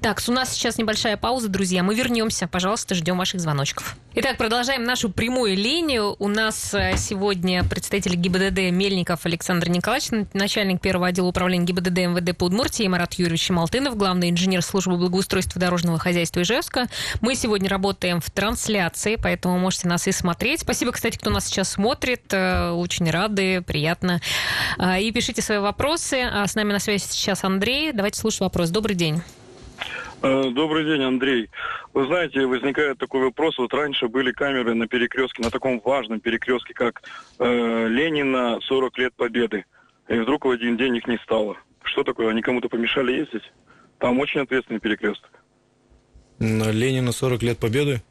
Так, 0.00 0.20
у 0.28 0.32
нас 0.32 0.52
сейчас 0.52 0.76
небольшая 0.76 1.16
пауза, 1.16 1.48
друзья. 1.48 1.82
Мы 1.82 1.94
вернемся. 1.94 2.46
Пожалуйста, 2.46 2.94
ждем 2.94 3.16
ваших 3.18 3.40
звоночков. 3.40 3.96
Итак, 4.14 4.36
продолжаем 4.36 4.84
нашу 4.84 5.08
прямую 5.08 5.56
линию. 5.56 6.16
У 6.18 6.28
нас 6.28 6.74
э, 6.74 6.96
сегодня 6.98 7.64
представитель 7.64 8.14
ГИБДД 8.16 8.70
Мельников 8.70 9.24
Александр 9.24 9.70
Николаевич, 9.70 10.10
начальник 10.34 10.82
первого 10.82 11.06
отдела 11.06 11.28
управления 11.28 11.64
ГИБДД 11.64 11.98
МВД 11.98 12.36
по 12.36 12.44
Удмуртии, 12.44 12.86
Марат 12.86 13.14
Юрьевич 13.14 13.48
Малтынов, 13.48 13.96
главный 13.96 14.28
инженер 14.28 14.60
службы 14.60 14.81
благоустройства 14.90 15.60
дорожного 15.60 15.98
хозяйства 15.98 16.42
Ижевска. 16.42 16.86
Мы 17.20 17.34
сегодня 17.34 17.68
работаем 17.68 18.20
в 18.20 18.30
трансляции, 18.30 19.16
поэтому 19.20 19.58
можете 19.58 19.88
нас 19.88 20.06
и 20.08 20.12
смотреть. 20.12 20.60
Спасибо, 20.60 20.92
кстати, 20.92 21.18
кто 21.18 21.30
нас 21.30 21.46
сейчас 21.46 21.72
смотрит. 21.72 22.22
Э, 22.32 22.70
Очень 22.70 23.10
рады, 23.10 23.62
приятно. 23.62 24.20
А, 24.78 24.98
И 24.98 25.10
пишите 25.12 25.42
свои 25.42 25.58
вопросы. 25.58 26.22
А 26.30 26.46
С 26.46 26.54
нами 26.54 26.72
на 26.72 26.78
связи 26.78 27.04
сейчас 27.08 27.44
Андрей. 27.44 27.92
Давайте 27.92 28.18
слушать 28.20 28.40
вопрос. 28.40 28.70
Добрый 28.70 28.96
день. 28.96 29.22
Э, 30.22 30.50
Добрый 30.50 30.84
день, 30.84 31.02
Андрей. 31.02 31.50
Вы 31.94 32.06
знаете, 32.06 32.46
возникает 32.46 32.98
такой 32.98 33.22
вопрос. 33.22 33.58
Вот 33.58 33.74
раньше 33.74 34.08
были 34.08 34.32
камеры 34.32 34.74
на 34.74 34.86
перекрестке, 34.86 35.42
на 35.42 35.50
таком 35.50 35.80
важном 35.84 36.20
перекрестке, 36.20 36.74
как 36.74 37.02
э, 37.38 37.86
Ленина 37.88 38.58
40 38.62 38.98
лет 38.98 39.14
Победы. 39.14 39.64
И 40.08 40.14
вдруг 40.14 40.44
в 40.44 40.50
один 40.50 40.76
день 40.76 40.96
их 40.96 41.06
не 41.06 41.18
стало. 41.18 41.56
Что 41.84 42.04
такое? 42.04 42.30
Они 42.30 42.42
кому-то 42.42 42.68
помешали 42.68 43.12
ездить? 43.12 43.42
Там 44.02 44.18
очень 44.18 44.40
ответственный 44.40 44.80
перекресток. 44.80 45.30
На 46.40 46.72
Ленина 46.72 47.12
40 47.12 47.42
лет 47.44 47.58
Победы. 47.58 48.02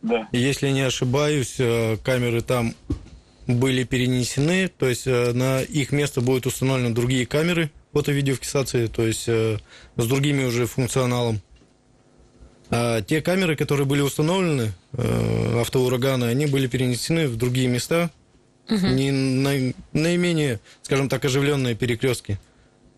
Да. 0.00 0.26
Если 0.32 0.70
не 0.70 0.80
ошибаюсь, 0.80 1.56
э, 1.58 1.98
камеры 1.98 2.40
там 2.40 2.74
были 3.46 3.84
перенесены, 3.84 4.68
то 4.68 4.88
есть 4.88 5.06
э, 5.06 5.32
на 5.34 5.60
их 5.60 5.92
место 5.92 6.22
будут 6.22 6.46
установлены 6.46 6.94
другие 6.94 7.26
камеры 7.26 7.70
фото-видеофиксации, 7.92 8.86
то 8.86 9.06
есть 9.06 9.28
э, 9.28 9.58
с 9.96 10.06
другими 10.06 10.44
уже 10.44 10.64
функционалом. 10.64 11.42
А 12.70 13.02
те 13.02 13.20
камеры, 13.20 13.54
которые 13.54 13.86
были 13.86 14.00
установлены, 14.00 14.72
автоураганы, 14.96 16.24
они 16.24 16.46
были 16.46 16.66
перенесены 16.68 17.28
в 17.28 17.36
другие 17.36 17.68
места, 17.68 18.10
не 18.70 19.10
на, 19.10 19.74
наименее, 19.92 20.58
скажем 20.80 21.10
так, 21.10 21.22
оживленные 21.26 21.74
перекрестки. 21.74 22.38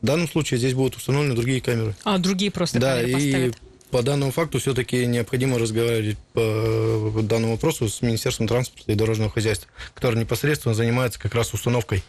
В 0.04 0.06
данном 0.06 0.28
случае 0.28 0.58
здесь 0.58 0.75
будут 0.75 0.96
установлены 0.96 1.34
другие 1.34 1.62
камеры. 1.62 1.94
А, 2.04 2.18
другие 2.18 2.50
просто 2.50 2.78
Да, 2.78 2.96
камеры 2.96 3.11
и 3.11 3.14
поставят. 3.32 3.56
по 3.90 4.02
данному 4.02 4.32
факту 4.32 4.58
все-таки 4.58 5.06
необходимо 5.06 5.58
разговаривать 5.58 6.18
по 6.34 7.23
данному 7.23 7.54
вопросу 7.54 7.88
с 7.88 8.02
Министерством 8.02 8.46
транспорта 8.46 8.92
и 8.92 8.94
дорожного 8.96 9.30
хозяйства, 9.30 9.70
которое 9.94 10.18
непосредственно 10.18 10.75
занимается 10.75 11.18
как 11.18 11.34
раз 11.34 11.54
установкой 11.54 12.02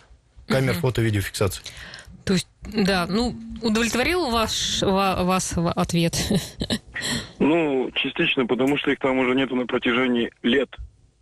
камер 0.46 0.74
фото-видеофиксации. 0.74 1.64
То 2.26 2.34
есть, 2.34 2.50
да, 2.64 3.08
ну, 3.08 3.34
удовлетворил 3.62 4.30
ваш, 4.30 4.82
ва- 4.82 5.24
вас 5.24 5.54
ответ? 5.56 6.18
Ну, 7.40 7.90
частично, 7.96 8.46
потому 8.46 8.78
что 8.78 8.92
их 8.92 9.00
там 9.00 9.20
уже 9.20 9.36
нету 9.36 9.56
на 9.56 9.66
протяжении 9.68 10.32
лет, 10.44 10.68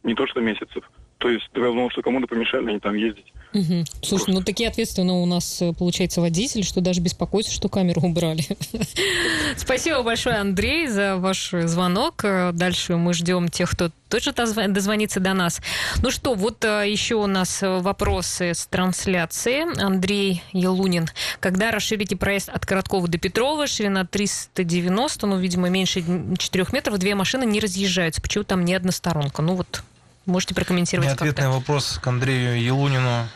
не 0.01 0.15
то 0.15 0.25
что 0.25 0.39
месяцев. 0.39 0.89
То 1.19 1.29
есть, 1.29 1.47
я 1.53 1.61
думал, 1.61 1.91
что 1.91 2.01
кому-то 2.01 2.25
помешали 2.25 2.69
они 2.71 2.79
там 2.79 2.95
ездить. 2.95 3.31
Мгм. 3.53 3.85
Слушай, 4.01 4.33
ну 4.33 4.41
такие 4.41 4.67
ответственные 4.67 5.21
у 5.21 5.25
нас, 5.25 5.61
э, 5.61 5.73
получается, 5.73 6.21
водитель, 6.21 6.63
что 6.63 6.81
даже 6.81 7.01
беспокоится, 7.01 7.51
что 7.51 7.69
камеру 7.69 8.01
убрали. 8.01 8.45
Спасибо 9.57 10.01
большое, 10.01 10.37
Андрей, 10.37 10.87
за 10.87 11.17
ваш 11.17 11.51
звонок. 11.51 12.23
Э, 12.23 12.51
Дальше 12.51 12.95
мы 12.95 13.13
ждем 13.13 13.49
тех, 13.49 13.69
кто 13.71 13.91
тоже 14.09 14.31
дозвонится 14.31 15.19
до 15.19 15.33
нас. 15.33 15.61
Ну 16.01 16.09
что, 16.09 16.33
вот 16.33 16.65
э, 16.65 16.89
еще 16.89 17.15
у 17.15 17.27
нас 17.27 17.59
вопросы 17.61 18.53
с 18.55 18.65
трансляции. 18.65 19.65
Андрей 19.81 20.43
Елунин. 20.51 21.07
Когда 21.39 21.71
расширите 21.71 22.15
проезд 22.15 22.49
от 22.49 22.65
Короткова 22.65 23.07
до 23.07 23.19
Петрова, 23.19 23.67
ширина 23.67 24.05
390, 24.05 25.27
ну, 25.27 25.37
видимо, 25.37 25.69
меньше 25.69 26.03
4 26.37 26.65
метров, 26.71 26.97
две 26.97 27.13
машины 27.13 27.45
не 27.45 27.59
разъезжаются. 27.59 28.21
Почему 28.21 28.43
там 28.43 28.65
не 28.65 28.73
односторонка? 28.73 29.41
Ну 29.41 29.55
вот, 29.55 29.83
можете 30.25 30.55
прокомментировать 30.55 31.15
как-то. 31.15 31.49
вопрос 31.49 31.99
к 32.01 32.07
Андрею 32.07 32.61
Елунину. 32.61 33.27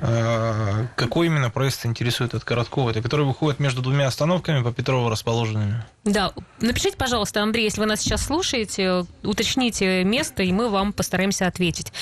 Э, 0.00 0.86
Какой 0.94 1.26
именно 1.26 1.50
проезд 1.50 1.84
интересует 1.86 2.34
от 2.34 2.44
Короткова? 2.44 2.90
Это 2.90 3.02
который 3.02 3.26
выходит 3.26 3.58
между 3.58 3.82
двумя 3.82 4.06
остановками 4.06 4.62
по 4.62 4.72
Петрово 4.72 5.10
расположенными? 5.10 5.84
Да, 6.04 6.32
напишите, 6.60 6.96
пожалуйста, 6.96 7.42
Андрей, 7.42 7.64
если 7.64 7.80
вы 7.80 7.86
нас 7.86 8.00
сейчас 8.00 8.24
слушаете, 8.24 9.06
уточните 9.22 10.04
место, 10.04 10.42
и 10.42 10.52
мы 10.52 10.68
вам 10.68 10.92
постараемся 10.92 11.46
ответить. 11.46 11.92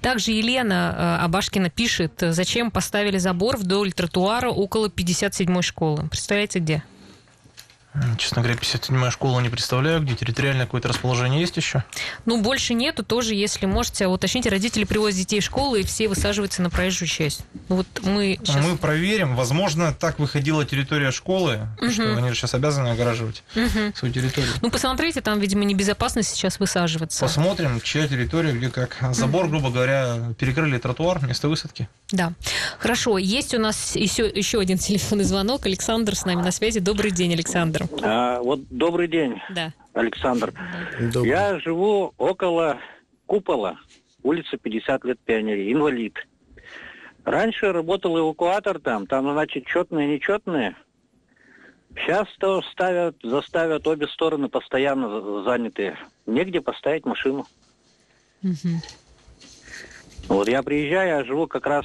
Также 0.00 0.32
Елена 0.32 1.18
э, 1.20 1.24
Абашкина 1.24 1.68
пишет, 1.68 2.14
зачем 2.20 2.70
поставили 2.70 3.18
забор 3.18 3.56
вдоль 3.56 3.92
тротуара 3.92 4.48
около 4.48 4.86
57-й 4.86 5.62
школы. 5.62 6.08
Представляете, 6.08 6.58
где? 6.58 6.82
Честно 8.16 8.40
говоря, 8.40 8.58
57-я 8.58 9.10
школа 9.10 9.38
не 9.40 9.50
представляю, 9.50 10.00
где 10.00 10.14
территориальное 10.14 10.64
какое-то 10.64 10.88
расположение 10.88 11.40
есть 11.42 11.58
еще. 11.58 11.84
Ну, 12.24 12.40
больше 12.40 12.72
нету, 12.72 13.02
тоже, 13.04 13.34
если 13.34 13.66
можете, 13.66 14.06
уточните, 14.06 14.48
родители 14.48 14.84
привозят 14.84 15.18
детей 15.18 15.40
в 15.40 15.44
школу, 15.44 15.76
и 15.76 15.82
все 15.82 16.08
высаживаются 16.08 16.62
на 16.62 16.70
проезжую 16.70 17.06
часть. 17.08 17.44
Ну, 17.68 17.76
Вот 17.76 17.86
мы 18.02 18.38
сейчас... 18.42 18.64
Мы 18.64 18.78
проверим. 18.78 19.36
Возможно, 19.36 19.92
так 19.92 20.18
выходила 20.18 20.64
территория 20.64 21.10
школы, 21.10 21.68
что 21.92 22.16
они 22.16 22.30
же 22.30 22.34
сейчас 22.34 22.54
обязаны 22.54 22.88
огораживать 22.88 23.42
Мгм. 23.54 23.92
свою 23.94 24.14
территорию. 24.14 24.52
Ну, 24.62 24.70
посмотрите, 24.70 25.20
там, 25.20 25.38
видимо, 25.38 25.64
небезопасно 25.64 26.22
сейчас 26.22 26.58
высаживаться. 26.60 27.20
Посмотрим, 27.20 27.78
чья 27.82 28.08
территория, 28.08 28.52
где 28.52 28.70
как. 28.70 28.96
Забор, 29.12 29.48
грубо 29.48 29.70
говоря, 29.70 30.32
перекрыли 30.38 30.78
тротуар, 30.78 31.22
место 31.26 31.48
высадки. 31.48 31.88
Да. 32.10 32.32
Хорошо, 32.78 33.18
есть 33.18 33.54
у 33.54 33.58
нас 33.58 33.96
еще, 33.96 34.26
еще 34.28 34.60
один 34.60 34.78
телефонный 34.78 35.24
звонок. 35.24 35.66
Александр 35.66 36.14
с 36.16 36.24
нами 36.24 36.40
на 36.40 36.52
связи. 36.52 36.80
Добрый 36.80 37.10
день, 37.10 37.34
Александр. 37.34 37.81
А, 38.02 38.40
вот 38.40 38.60
добрый 38.70 39.08
день, 39.08 39.40
Да. 39.50 39.72
Александр. 39.94 40.52
Добрый. 41.12 41.30
Я 41.30 41.58
живу 41.60 42.12
около 42.18 42.78
купола, 43.26 43.78
улица 44.22 44.56
50 44.56 45.04
лет 45.04 45.18
пионерии, 45.20 45.72
инвалид. 45.72 46.14
Раньше 47.24 47.72
работал 47.72 48.18
эвакуатор 48.18 48.78
там, 48.80 49.06
там, 49.06 49.30
значит, 49.32 49.66
четные, 49.66 50.08
нечетные. 50.08 50.76
Сейчас 51.94 52.26
то 52.38 52.62
ставят, 52.62 53.16
заставят 53.22 53.86
обе 53.86 54.08
стороны 54.08 54.48
постоянно 54.48 55.08
за- 55.20 55.42
занятые. 55.44 55.98
Негде 56.26 56.60
поставить 56.60 57.04
машину. 57.04 57.46
Мгм. 58.42 58.80
Вот 60.28 60.48
я 60.48 60.62
приезжаю, 60.62 61.08
я 61.18 61.24
живу 61.24 61.46
как 61.46 61.66
раз 61.66 61.84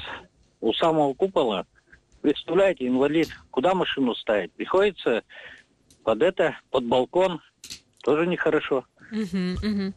у 0.61 0.71
самого 0.73 1.13
купола. 1.13 1.65
Представляете, 2.21 2.87
инвалид, 2.87 3.29
куда 3.51 3.73
машину 3.75 4.15
ставить? 4.15 4.51
Приходится 4.53 5.23
под 6.07 6.21
это, 6.21 6.57
под 6.71 6.85
балкон. 6.85 7.41
Тоже 8.01 8.27
нехорошо. 8.27 8.85
Мгм. 9.11 9.93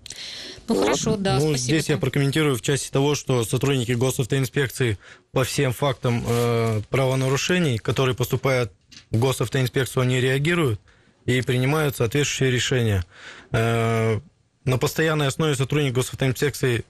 Ну 0.67 0.75
Вот. 0.75 0.83
хорошо, 0.83 1.17
да, 1.17 1.35
ну, 1.35 1.51
спасибо. 1.51 1.59
здесь 1.59 1.89
я 1.89 1.99
прокомментирую 1.99 2.57
в 2.57 2.63
части 2.63 2.91
того, 2.91 3.15
что 3.15 3.45
сотрудники 3.45 3.93
госавтоинспекции 3.93 4.99
по 5.31 5.45
всем 5.45 5.73
фактам 5.73 6.25
э, 6.27 6.81
правонарушений, 6.91 7.79
которые 7.79 8.17
поступают 8.17 8.73
в 9.13 9.21
госавтоинспекцию, 9.21 10.03
они 10.03 10.21
реагируют 10.21 10.81
и 11.27 11.43
принимают 11.43 11.95
соответствующие 11.95 12.51
решения. 12.51 13.05
Э, 13.53 14.19
на 14.65 14.79
постоянной 14.79 15.29
основе 15.29 15.55
сотрудник 15.55 15.93
госавтоинспекции 15.93 16.85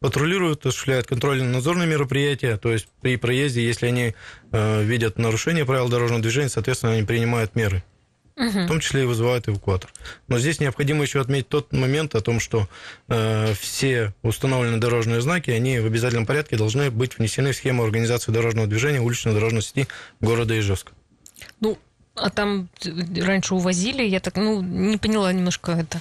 патрулируют, 0.00 0.66
осуществляют 0.66 1.06
контрольно-надзорные 1.06 1.86
мероприятия, 1.86 2.56
то 2.56 2.72
есть 2.72 2.88
при 3.00 3.16
проезде, 3.16 3.64
если 3.64 3.86
они 3.86 4.14
э, 4.50 4.82
видят 4.82 5.18
нарушение 5.18 5.64
правил 5.64 5.88
дорожного 5.88 6.20
движения, 6.20 6.48
соответственно, 6.48 6.94
они 6.94 7.04
принимают 7.04 7.54
меры. 7.54 7.84
В 8.36 8.66
том 8.66 8.80
числе 8.80 9.02
и 9.02 9.06
вызывают 9.06 9.48
эвакуатор. 9.48 9.90
Но 10.28 10.38
здесь 10.38 10.60
необходимо 10.60 11.02
еще 11.02 11.22
отметить 11.22 11.48
тот 11.48 11.72
момент 11.72 12.14
о 12.14 12.20
том, 12.20 12.38
что 12.38 12.68
э, 13.08 13.54
все 13.58 14.12
установленные 14.22 14.78
дорожные 14.78 15.22
знаки, 15.22 15.50
они 15.50 15.78
в 15.78 15.86
обязательном 15.86 16.26
порядке 16.26 16.56
должны 16.56 16.90
быть 16.90 17.16
внесены 17.18 17.52
в 17.52 17.56
схему 17.56 17.82
организации 17.82 18.32
дорожного 18.32 18.66
движения 18.66 19.00
уличной 19.00 19.32
дорожной 19.32 19.62
сети 19.62 19.88
города 20.20 20.58
Ижевска. 20.58 20.92
Ну, 21.60 21.78
а 22.16 22.30
там 22.30 22.68
раньше 23.16 23.54
увозили, 23.54 24.02
я 24.02 24.20
так, 24.20 24.36
ну, 24.36 24.62
не 24.62 24.96
поняла 24.96 25.32
немножко 25.32 25.72
это. 25.72 26.00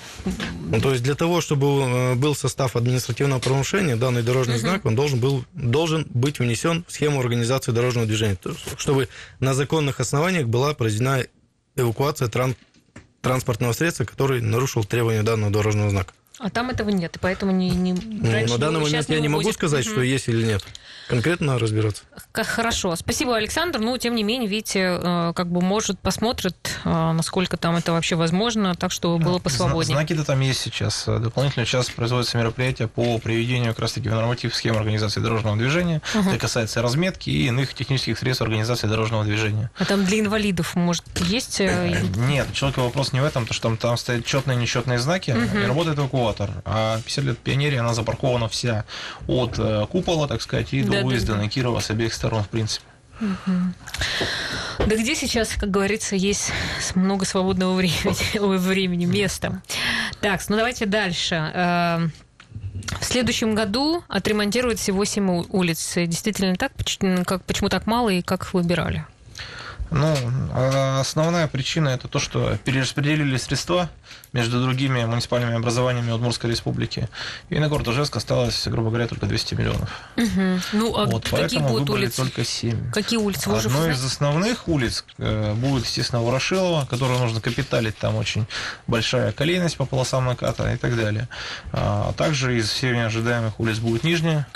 Ну, 0.70 0.80
то 0.80 0.92
есть 0.92 1.04
для 1.04 1.16
того, 1.16 1.42
чтобы 1.42 1.68
э, 1.68 2.16
был 2.16 2.36
состав 2.36 2.76
административного 2.76 3.40
правонарушения, 3.40 3.98
данный 3.98 4.24
дорожный 4.24 4.56
uh-huh. 4.56 4.60
знак, 4.60 4.86
он 4.86 4.96
должен, 4.96 5.20
был, 5.20 5.44
должен 5.54 6.08
быть 6.10 6.40
внесен 6.40 6.86
в 6.88 6.92
схему 6.92 7.20
организации 7.20 7.72
дорожного 7.72 8.08
движения, 8.08 8.38
чтобы 8.78 9.10
на 9.40 9.54
законных 9.54 10.00
основаниях 10.00 10.48
была 10.48 10.74
проведена 10.74 11.26
эвакуация 11.76 12.28
тран- 12.28 12.56
транспортного 13.22 13.74
средства, 13.74 14.06
который 14.06 14.42
нарушил 14.42 14.84
требования 14.84 15.24
данного 15.24 15.52
дорожного 15.52 15.90
знака. 15.90 16.14
А 16.40 16.50
там 16.50 16.70
этого 16.70 16.90
нет, 16.90 17.16
и 17.16 17.20
поэтому 17.20 17.52
не... 17.52 17.70
не 17.70 17.94
ну, 17.94 18.54
на 18.54 18.58
данный 18.58 18.80
момент 18.82 19.10
я 19.10 19.20
не 19.20 19.30
могу 19.30 19.52
сказать, 19.54 19.86
что 19.86 20.02
есть 20.02 20.28
или 20.28 20.44
нет. 20.44 20.64
Конкретно 21.08 21.60
разбираться. 21.60 22.04
Хорошо. 22.34 22.96
Спасибо, 22.96 23.36
Александр. 23.38 23.80
Ну, 23.80 23.96
тем 23.98 24.16
не 24.16 24.24
менее, 24.24 24.50
видите, 24.50 25.00
э, 25.02 25.34
как 25.36 25.48
бы, 25.52 25.62
может, 25.62 26.00
посмотрит, 26.00 26.56
э, 26.84 26.90
насколько 26.90 27.58
там 27.58 27.76
это 27.76 27.92
вообще 27.92 28.16
возможно, 28.16 28.74
так 28.74 28.92
что 28.92 29.18
было 29.20 29.38
посвободнее. 29.38 29.96
Знаки-то 29.96 30.24
там 30.26 30.40
есть 30.40 30.62
сейчас. 30.62 31.06
Дополнительно 31.06 31.66
сейчас 31.66 31.90
производятся 31.92 32.38
мероприятия 32.40 32.88
по 32.88 33.20
приведению 33.20 33.74
как 33.74 33.82
раз-таки 33.82 34.10
в 34.10 34.14
норматив 34.14 34.56
схем 34.56 34.78
организации 34.78 35.20
дорожного 35.20 35.56
движения. 35.58 36.02
Угу. 36.16 36.30
Это 36.30 36.40
касается 36.40 36.82
разметки 36.82 37.30
и 37.30 37.48
иных 37.48 37.76
технических 37.76 38.18
средств 38.18 38.42
организации 38.42 38.88
дорожного 38.88 39.24
движения. 39.24 39.70
А 39.78 39.86
там 39.86 40.06
для 40.06 40.20
инвалидов, 40.20 40.74
может, 40.74 41.04
есть? 41.22 41.62
Э, 41.62 42.02
нет, 42.16 42.52
человека 42.54 42.80
вопрос 42.80 43.14
не 43.14 43.20
в 43.20 43.26
этом, 43.26 43.46
то 43.46 43.54
что 43.54 43.70
там, 43.70 43.78
там 43.78 43.98
стоят 43.98 44.26
четные 44.26 44.58
и 44.58 44.62
нечетные 44.62 44.98
знаки, 44.98 45.32
угу. 45.32 45.60
и 45.60 45.66
работает 45.66 46.00
эвакуатор. 46.26 46.52
А 46.66 47.00
50 47.02 47.26
лет 47.26 47.38
пионерии, 47.40 47.78
она 47.78 47.94
запаркована 47.94 48.48
вся 48.48 48.86
от 49.28 49.60
купола, 49.90 50.28
так 50.28 50.42
сказать, 50.42 50.74
и 50.74 50.84
до 50.84 50.92
да, 50.92 51.04
выезда 51.04 51.34
да. 51.34 51.40
на 51.40 51.50
Кирова 51.50 51.80
с 51.80 51.90
обеих 51.90 52.14
сторон, 52.14 52.44
в 52.44 52.50
принципе. 52.50 52.86
Угу. 53.22 54.88
Да 54.88 54.96
где 54.96 55.16
сейчас, 55.16 55.50
как 55.56 55.72
говорится, 55.72 56.16
есть 56.16 56.52
много 56.96 57.26
свободного 57.26 57.74
времени, 57.74 58.58
времени 58.58 59.06
места. 59.06 59.62
Так, 60.20 60.42
ну 60.50 60.58
давайте 60.58 60.86
дальше. 60.86 61.36
Эм, 61.36 62.12
в 63.00 63.06
следующем 63.06 63.56
году 63.56 64.04
отремонтируют 64.10 64.80
всего 64.80 65.06
7 65.06 65.46
улиц. 65.50 65.94
Действительно 65.96 66.56
так? 66.56 66.74
Как, 67.26 67.44
почему 67.46 67.70
так 67.70 67.88
мало 67.88 68.10
и 68.10 68.22
как 68.22 68.44
их 68.44 68.54
выбирали? 68.54 69.06
Ну, 69.92 70.16
а 70.54 71.00
основная 71.00 71.48
причина 71.48 71.90
это 71.90 72.08
то, 72.08 72.20
что 72.20 72.58
перераспределили 72.64 73.38
средства 73.38 73.90
между 74.34 74.62
другими 74.62 75.06
муниципальными 75.06 75.56
образованиями 75.56 76.12
Удмуртской 76.12 76.50
республики. 76.50 77.08
И 77.50 77.60
на 77.60 77.70
город 77.70 77.88
Ижевск 77.88 78.16
осталось, 78.18 78.68
грубо 78.68 78.90
говоря, 78.90 79.08
только 79.08 79.26
200 79.26 79.54
миллионов. 79.56 79.90
Угу. 80.18 80.60
Ну, 80.74 80.98
а 80.98 81.06
вот, 81.06 81.24
какие 81.24 81.40
поэтому 81.40 81.70
будут 81.70 81.90
выбрали 81.90 82.06
улицы? 82.06 82.18
только 82.18 82.44
7. 82.44 82.92
Какие 82.92 83.20
улицы 83.20 83.50
вы 83.50 83.58
Одной 83.58 83.92
из 83.92 84.04
основных 84.04 84.68
улиц 84.68 85.06
э, 85.18 85.54
будет, 85.54 85.86
естественно, 85.86 86.22
Ворошилова, 86.22 86.86
которую 86.86 87.20
нужно 87.20 87.40
капиталить, 87.40 87.98
там 87.98 88.16
очень 88.16 88.46
большая 88.88 89.32
колейность 89.32 89.78
по 89.78 89.86
полосам 89.86 90.26
наката 90.26 90.74
и 90.74 90.78
так 90.78 90.96
далее. 90.96 91.30
А 91.72 92.14
также 92.14 92.58
из 92.58 92.70
всех 92.70 92.96
неожидаемых 92.96 93.60
улиц 93.60 93.78
будет 93.78 94.04
Нижняя, 94.04 94.48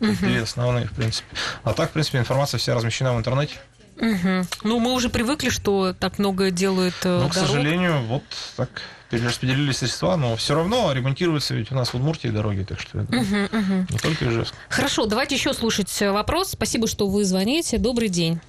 Угу. 0.00 0.14
Две 0.20 0.40
основные, 0.40 0.86
в 0.86 0.92
принципе. 0.92 1.28
А 1.62 1.74
так, 1.74 1.90
в 1.90 1.92
принципе, 1.92 2.18
информация 2.18 2.56
вся 2.58 2.74
размещена 2.74 3.12
в 3.14 3.18
интернете. 3.18 3.56
Угу. 4.00 4.46
Ну, 4.64 4.80
мы 4.80 4.94
уже 4.94 5.10
привыкли, 5.10 5.50
что 5.50 5.92
так 5.92 6.18
много 6.18 6.50
делают 6.50 6.94
э, 7.04 7.20
Ну, 7.22 7.28
к 7.28 7.34
сожалению, 7.34 8.00
вот 8.06 8.22
так 8.56 8.70
перераспределили 9.10 9.72
средства, 9.72 10.16
но 10.16 10.36
все 10.36 10.54
равно 10.54 10.92
ремонтируются 10.92 11.54
ведь 11.54 11.70
у 11.70 11.74
нас 11.74 11.90
в 11.90 11.96
Удмуртии 11.96 12.28
дороги, 12.28 12.62
так 12.62 12.80
что 12.80 13.00
это 13.00 13.14
угу, 13.14 13.22
угу. 13.24 13.86
не 13.90 13.98
только 13.98 14.26
Ижевск. 14.26 14.54
Хорошо, 14.70 15.04
давайте 15.06 15.34
еще 15.34 15.52
слушать 15.52 15.94
э, 16.00 16.10
вопрос. 16.10 16.52
Спасибо, 16.52 16.86
что 16.86 17.08
вы 17.08 17.24
звоните. 17.24 17.76
Добрый 17.76 18.08
день. 18.08 18.40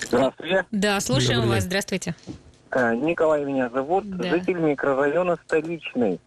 Здравствуйте. 0.00 0.64
Да, 0.70 0.98
слушаем 1.00 1.40
Добрый 1.40 1.56
вас. 1.56 1.64
День. 1.64 1.68
Здравствуйте. 1.68 2.14
Э, 2.70 2.94
Николай 2.94 3.44
меня 3.44 3.68
зовут, 3.68 4.08
да. 4.08 4.30
житель 4.30 4.58
микрорайона 4.58 5.36
Столичный. 5.44 6.20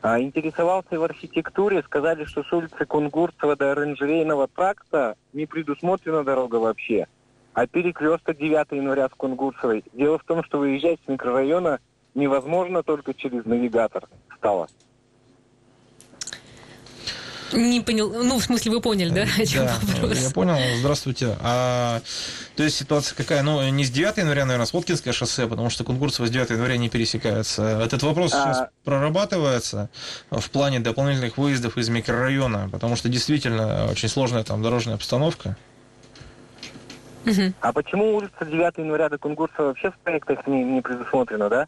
А, 0.00 0.20
интересовался 0.20 0.98
в 0.98 1.02
архитектуре, 1.02 1.82
сказали, 1.82 2.24
что 2.24 2.42
с 2.42 2.52
улицы 2.52 2.86
Кунгурцева 2.86 3.56
до 3.56 3.72
оранжерейного 3.72 4.46
тракта 4.46 5.16
не 5.32 5.46
предусмотрена 5.46 6.22
дорога 6.22 6.56
вообще 6.56 7.06
а 7.56 7.66
перекресток 7.66 8.36
9 8.36 8.72
января 8.72 9.08
в 9.08 9.14
Кунгурцевой. 9.14 9.82
Дело 9.94 10.18
в 10.18 10.24
том, 10.24 10.44
что 10.44 10.58
выезжать 10.58 10.98
с 11.06 11.08
микрорайона 11.08 11.78
невозможно 12.14 12.82
только 12.82 13.14
через 13.14 13.46
навигатор 13.46 14.06
стало. 14.36 14.68
Не 17.54 17.80
понял. 17.80 18.12
Ну, 18.12 18.38
в 18.38 18.44
смысле, 18.44 18.72
вы 18.72 18.80
поняли, 18.82 19.08
да, 19.08 19.22
о 19.22 19.46
чем 19.46 19.64
да, 19.64 19.78
вопрос? 19.80 20.18
Я 20.18 20.30
понял. 20.30 20.56
Здравствуйте. 20.80 21.34
А, 21.40 22.02
то 22.56 22.62
есть 22.62 22.76
ситуация 22.76 23.16
какая? 23.16 23.42
Ну, 23.42 23.66
не 23.70 23.86
с 23.86 23.90
9 23.90 24.18
января, 24.18 24.44
наверное, 24.44 24.66
с 24.66 24.74
Воткинское 24.74 25.14
шоссе, 25.14 25.46
потому 25.46 25.70
что 25.70 25.82
Кунгурцево 25.82 26.26
с 26.26 26.30
9 26.30 26.50
января 26.50 26.76
не 26.76 26.90
пересекается. 26.90 27.80
Этот 27.82 28.02
вопрос 28.02 28.34
а... 28.34 28.36
сейчас 28.36 28.68
прорабатывается 28.84 29.88
в 30.30 30.50
плане 30.50 30.80
дополнительных 30.80 31.38
выездов 31.38 31.78
из 31.78 31.88
микрорайона, 31.88 32.68
потому 32.70 32.96
что 32.96 33.08
действительно 33.08 33.86
очень 33.90 34.10
сложная 34.10 34.44
там 34.44 34.62
дорожная 34.62 34.96
обстановка. 34.96 35.56
Угу. 37.26 37.52
А 37.60 37.72
почему 37.72 38.16
улица 38.16 38.44
9 38.44 38.78
января 38.78 39.08
до 39.08 39.18
конкурса 39.18 39.62
вообще 39.62 39.90
в 39.90 39.98
проектах 39.98 40.46
не, 40.46 40.62
не 40.64 40.80
предусмотрена, 40.80 41.48
да? 41.48 41.66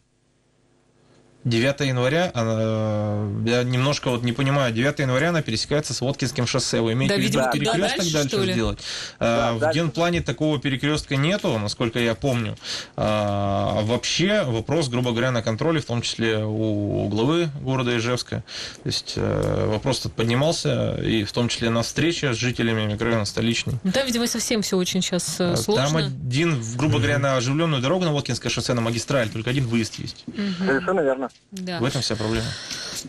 9 1.44 1.80
января, 1.80 2.30
она, 2.34 3.28
я 3.46 3.62
немножко 3.62 4.10
вот 4.10 4.22
не 4.22 4.32
понимаю, 4.32 4.72
9 4.72 4.98
января 4.98 5.30
она 5.30 5.40
пересекается 5.40 5.94
с 5.94 6.00
Воткинским 6.00 6.46
шоссе. 6.46 6.80
Вы 6.80 6.92
имеете 6.92 7.14
да, 7.14 7.20
в 7.20 7.24
виду 7.24 7.38
да, 7.38 7.50
перекресток 7.50 7.98
дальше, 7.98 8.12
дальше 8.12 8.52
сделать? 8.52 8.78
Да, 9.20 9.52
в 9.54 9.60
дальше. 9.60 9.78
генплане 9.78 10.20
такого 10.20 10.58
перекрестка 10.58 11.16
нету, 11.16 11.56
насколько 11.58 12.00
я 12.00 12.14
помню. 12.14 12.56
А, 12.96 13.82
вообще 13.82 14.42
вопрос, 14.42 14.88
грубо 14.88 15.12
говоря, 15.12 15.30
на 15.30 15.42
контроле, 15.42 15.80
в 15.80 15.84
том 15.84 16.02
числе 16.02 16.44
у 16.44 17.08
главы 17.08 17.48
города 17.60 17.96
Ижевска. 17.96 18.42
То 18.82 18.86
есть 18.86 19.14
э, 19.16 19.66
вопрос 19.68 20.00
тут 20.00 20.12
поднимался, 20.14 20.96
и 21.02 21.24
в 21.24 21.32
том 21.32 21.48
числе 21.48 21.70
на 21.70 21.82
встрече 21.82 22.34
с 22.34 22.36
жителями 22.36 22.92
микрорайона 22.92 23.24
столичный. 23.24 23.74
Да, 23.84 24.02
видимо, 24.02 24.26
совсем 24.26 24.62
все 24.62 24.76
очень 24.76 25.02
сейчас 25.02 25.36
э, 25.38 25.56
сложно. 25.56 25.86
Там 25.86 25.96
один, 25.96 26.60
грубо 26.76 26.98
говоря, 26.98 27.18
на 27.18 27.36
оживленную 27.36 27.80
дорогу 27.80 28.04
на 28.04 28.12
Воткинское 28.12 28.50
шоссе, 28.50 28.74
на 28.74 28.80
магистраль, 28.80 29.28
только 29.28 29.50
один 29.50 29.66
выезд 29.66 29.98
есть. 29.98 30.24
Угу. 30.26 30.66
Совершенно 30.66 31.00
верно. 31.00 31.27
Да. 31.50 31.80
В 31.80 31.84
этом 31.84 32.02
вся 32.02 32.16
проблема. 32.16 32.46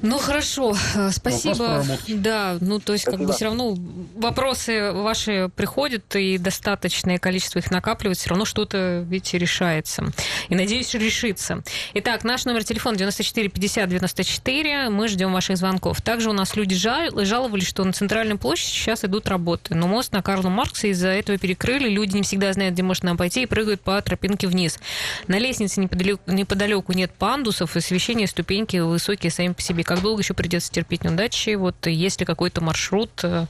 Ну 0.02 0.18
хорошо, 0.18 0.76
э, 0.96 1.10
спасибо. 1.12 1.84
Да, 2.08 2.58
ну 2.62 2.80
то 2.80 2.94
есть 2.94 3.04
спасибо. 3.04 3.18
как 3.18 3.28
бы 3.28 3.34
все 3.34 3.46
равно 3.46 3.76
вопросы 4.16 4.92
ваши 4.92 5.50
приходят 5.56 6.16
и 6.16 6.38
достаточное 6.38 7.18
количество 7.18 7.60
их 7.60 7.72
накапливается, 7.72 8.22
все 8.22 8.30
равно 8.30 8.46
что-то 8.46 9.06
ведь 9.08 9.34
решается. 9.34 10.12
И 10.50 10.56
надеюсь, 10.56 10.94
решится. 10.94 11.64
Итак, 11.96 12.24
наш 12.24 12.46
номер 12.46 12.64
телефона 12.64 12.98
94 12.98 13.50
50 13.50 13.90
94. 13.90 14.90
Мы 14.90 15.08
ждем 15.08 15.34
ваших 15.34 15.58
звонков. 15.58 16.02
Также 16.02 16.30
у 16.30 16.34
нас 16.34 16.56
люди 16.56 16.76
жаловались, 16.76 17.68
что 17.68 17.84
на 17.84 17.94
центральной 17.94 18.38
площади 18.38 18.72
сейчас 18.72 19.04
идут 19.06 19.28
работы, 19.28 19.76
но 19.76 19.88
мост 19.88 20.14
на 20.14 20.22
Карла 20.22 20.50
Маркса 20.50 20.88
из-за 20.88 21.10
этого 21.10 21.38
перекрыли. 21.38 21.90
Люди 21.90 22.16
не 22.16 22.24
всегда 22.24 22.54
знают, 22.54 22.74
где 22.74 22.84
можно 22.84 23.16
пойти 23.16 23.44
и 23.44 23.46
прыгают 23.46 23.82
по 23.82 24.02
тропинке 24.02 24.48
вниз. 24.48 24.80
На 25.28 25.40
лестнице 25.40 25.80
неподалеку, 25.80 26.22
неподалеку 26.28 26.94
нет 26.94 27.12
пандусов 27.12 27.76
и 27.76 27.80
освещения 27.80 28.09
движения, 28.10 28.28
ступеньки 28.28 28.78
высокие 28.78 29.32
сами 29.32 29.54
по 29.54 29.62
себе. 29.62 29.84
Как 29.84 30.02
долго 30.02 30.22
еще 30.22 30.34
придется 30.34 30.72
терпеть 30.72 31.04
неудачи? 31.04 31.56
Вот 31.56 31.86
есть 31.86 32.20
ли 32.20 32.26
какой-то 32.26 32.62
маршрут, 32.62 33.12
э, 33.24 33.46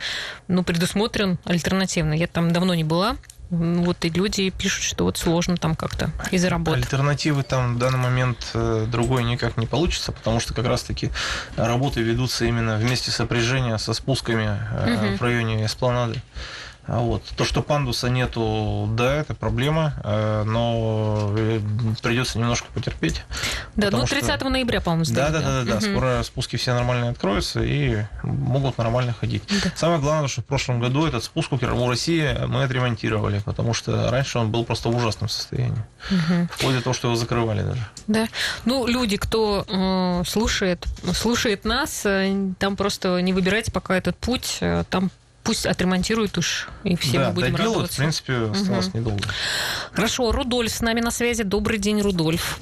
ну, 0.48 0.64
предусмотрен 0.64 1.38
альтернативно? 1.46 2.14
Я 2.14 2.28
там 2.28 2.52
давно 2.52 2.74
не 2.76 2.84
была. 2.84 3.16
Вот 3.50 4.06
и 4.06 4.10
люди 4.10 4.52
пишут, 4.52 4.84
что 4.84 5.06
вот 5.06 5.18
сложно 5.18 5.58
там 5.58 5.76
как-то 5.76 6.12
из-за 6.30 6.50
работы. 6.50 6.78
Альтернативы 6.78 7.42
там 7.44 7.76
в 7.76 7.78
данный 7.80 7.98
момент 7.98 8.52
э, 8.54 8.86
другой 8.92 9.24
никак 9.24 9.58
не 9.58 9.66
получится, 9.66 10.12
потому 10.12 10.40
что 10.40 10.54
как 10.54 10.68
раз-таки 10.68 11.10
работы 11.56 12.02
ведутся 12.02 12.46
именно 12.46 12.78
вместе 12.78 13.10
сопряжения 13.10 13.78
со 13.78 13.94
спусками 13.94 14.50
угу. 14.50 15.18
в 15.18 15.22
районе 15.22 15.66
Эспланады. 15.66 16.22
А 16.92 17.00
вот. 17.00 17.24
То, 17.38 17.46
что 17.46 17.62
пандуса 17.62 18.10
нету, 18.10 18.90
да, 18.94 19.16
это 19.16 19.36
проблема, 19.36 19.94
э, 20.04 20.44
но 20.44 21.34
э, 21.38 21.60
придется 22.02 22.40
немножко 22.40 22.68
потерпеть. 22.74 23.24
Да, 23.76 23.90
ну 23.92 24.06
30 24.06 24.36
что... 24.36 24.50
ноября, 24.50 24.82
по-моему, 24.82 25.06
да, 25.10 25.30
да, 25.30 25.40
да, 25.40 25.64
да, 25.64 25.64
да. 25.64 25.76
Угу. 25.76 25.82
Скоро 25.82 26.24
спуски 26.24 26.56
все 26.56 26.74
нормально 26.74 27.10
откроются 27.10 27.62
и 27.62 28.04
могут 28.24 28.80
нормально 28.80 29.14
ходить. 29.14 29.44
Да. 29.64 29.72
Самое 29.76 30.00
главное, 30.00 30.28
что 30.28 30.42
в 30.42 30.46
прошлом 30.46 30.80
году 30.80 31.06
этот 31.06 31.24
спуск 31.24 31.52
у 31.52 31.90
России 31.90 32.36
мы 32.48 32.64
отремонтировали, 32.64 33.40
потому 33.46 33.76
что 33.76 34.10
раньше 34.10 34.40
он 34.40 34.50
был 34.50 34.66
просто 34.66 34.90
в 34.90 34.96
ужасном 34.96 35.30
состоянии. 35.30 35.84
Угу. 36.10 36.48
Вплоть 36.52 36.76
до 36.76 36.82
того, 36.82 36.94
что 36.96 37.08
его 37.10 37.16
закрывали 37.16 37.62
даже. 37.62 37.88
Да. 38.08 38.28
Ну, 38.66 38.88
люди, 38.88 39.18
кто 39.18 39.64
э, 39.68 40.24
слушает, 40.28 40.88
слушает 41.14 41.66
нас, 41.66 42.04
э, 42.06 42.36
там 42.58 42.76
просто 42.76 43.20
не 43.20 43.34
выбирайте 43.34 43.72
пока 43.72 43.96
этот 43.96 44.18
путь, 44.18 44.60
там 44.90 45.12
пусть 45.50 45.66
отремонтируют 45.66 46.38
уж, 46.38 46.68
и 46.84 46.96
все 46.96 47.18
да, 47.18 47.30
мы 47.30 47.34
будем 47.34 47.52
доделают, 47.54 47.74
радоваться. 47.74 47.96
в 47.96 47.98
принципе, 47.98 48.34
осталось 48.52 48.88
угу. 48.90 48.98
недолго. 49.00 49.24
Хорошо, 49.94 50.32
Рудольф 50.32 50.72
с 50.72 50.82
нами 50.82 51.00
на 51.00 51.10
связи. 51.10 51.42
Добрый 51.42 51.80
день, 51.80 52.04
Рудольф. 52.04 52.60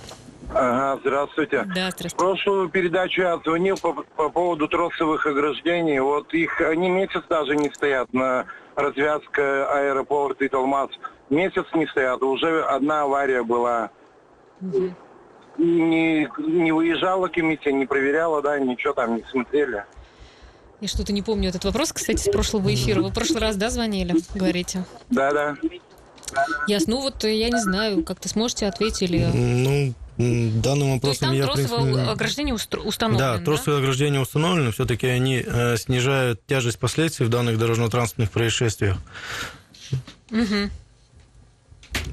Ага, 0.53 0.97
здравствуйте. 1.01 1.63
Да, 1.65 1.91
здравствуйте. 1.91 2.15
В 2.15 2.17
прошлую 2.17 2.69
передачу 2.69 3.21
я 3.21 3.37
звонил 3.43 3.75
по, 3.75 3.91
по 3.91 4.29
поводу 4.29 4.69
тросовых 4.69 5.25
ограждений. 5.25 5.99
Вот 5.99 6.33
их, 6.33 6.61
они 6.61 6.89
месяц 6.89 7.23
даже 7.27 7.57
не 7.57 7.69
стоят 7.71 8.13
на 8.13 8.45
развязке 8.77 9.41
аэропорта 9.41 10.45
и 10.45 10.47
Талмаз. 10.47 10.89
Месяц 11.29 11.65
не 11.73 11.87
стоят. 11.87 12.23
Уже 12.23 12.63
одна 12.63 13.01
авария 13.01 13.43
была. 13.43 13.89
Угу. 14.61 14.95
Не, 15.57 16.29
не 16.37 16.71
выезжала 16.71 17.27
комиссия, 17.27 17.73
не 17.73 17.85
проверяла, 17.85 18.41
да, 18.41 18.57
ничего 18.57 18.93
там 18.93 19.17
не 19.17 19.23
смотрели. 19.29 19.83
Я 20.79 20.87
что-то 20.87 21.11
не 21.11 21.21
помню 21.21 21.49
этот 21.49 21.65
вопрос, 21.65 21.91
кстати, 21.91 22.21
с 22.21 22.31
прошлого 22.31 22.73
эфира. 22.73 23.01
Вы 23.01 23.09
в 23.09 23.13
прошлый 23.13 23.41
раз, 23.41 23.55
да, 23.55 23.69
звонили, 23.69 24.15
говорите? 24.35 24.85
Да, 25.09 25.31
да. 25.31 25.57
Ясно. 26.67 26.95
Ну 26.95 27.01
вот 27.01 27.23
я 27.23 27.49
не 27.49 27.59
знаю, 27.59 28.03
как 28.03 28.19
ты 28.19 28.29
сможете 28.29 28.67
ответить 28.67 29.01
или... 29.03 29.25
Ну, 29.25 29.93
данным 30.17 30.93
вопросом 30.93 31.31
я, 31.31 31.45
тросовое 31.45 31.83
принципе... 31.83 32.09
ограждение 32.09 32.55
установлено, 32.55 33.37
да? 33.37 33.43
тросовое 33.43 33.77
да? 33.77 33.83
ограждение 33.83 34.19
установлено. 34.19 34.71
Все-таки 34.71 35.05
они 35.05 35.43
э, 35.45 35.77
снижают 35.77 36.41
тяжесть 36.47 36.79
последствий 36.79 37.25
в 37.27 37.29
данных 37.29 37.59
дорожно-транспортных 37.59 38.31
происшествиях. 38.31 38.97
Угу. 40.31 40.71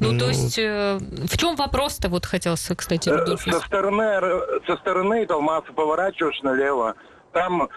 Ну, 0.01 0.13
ну, 0.13 0.19
то 0.19 0.29
есть, 0.29 0.59
э, 0.59 0.99
в 0.99 1.39
чем 1.39 1.57
вопрос-то, 1.57 2.09
вот 2.11 2.27
хотелось, 2.27 2.69
кстати, 2.77 3.09
э, 3.09 3.17
Рудольф? 3.17 3.43
Со 3.43 3.61
стороны, 3.61 4.21
со 4.67 4.77
стороны 4.77 5.27
Талмаса 5.27 5.73
поворачиваешь 5.73 6.41
налево, 6.43 6.95
там 7.35 7.69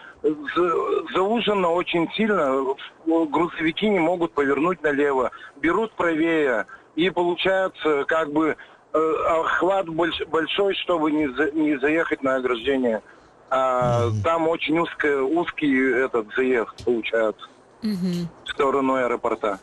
заужено 1.12 1.74
очень 1.74 2.08
сильно, 2.12 2.64
грузовики 3.04 3.88
не 3.88 3.98
могут 3.98 4.32
повернуть 4.32 4.82
налево, 4.82 5.32
берут 5.56 5.92
правее, 5.92 6.66
и 6.94 7.10
получается 7.10 8.04
как 8.06 8.32
бы 8.32 8.56
э, 8.92 9.14
охват 9.26 9.88
больш, 9.88 10.20
большой, 10.28 10.74
чтобы 10.76 11.10
не, 11.10 11.28
за, 11.28 11.50
не 11.50 11.76
заехать 11.78 12.22
на 12.22 12.36
ограждение. 12.36 13.02
А 13.50 14.04
mm-hmm. 14.04 14.22
там 14.22 14.48
очень 14.48 14.78
узко, 14.78 15.22
узкий 15.22 16.02
этот 16.04 16.26
заезд 16.36 16.84
получается 16.84 17.46
mm-hmm. 17.82 18.26
в 18.44 18.50
сторону 18.50 18.94
аэропорта. 18.94 19.58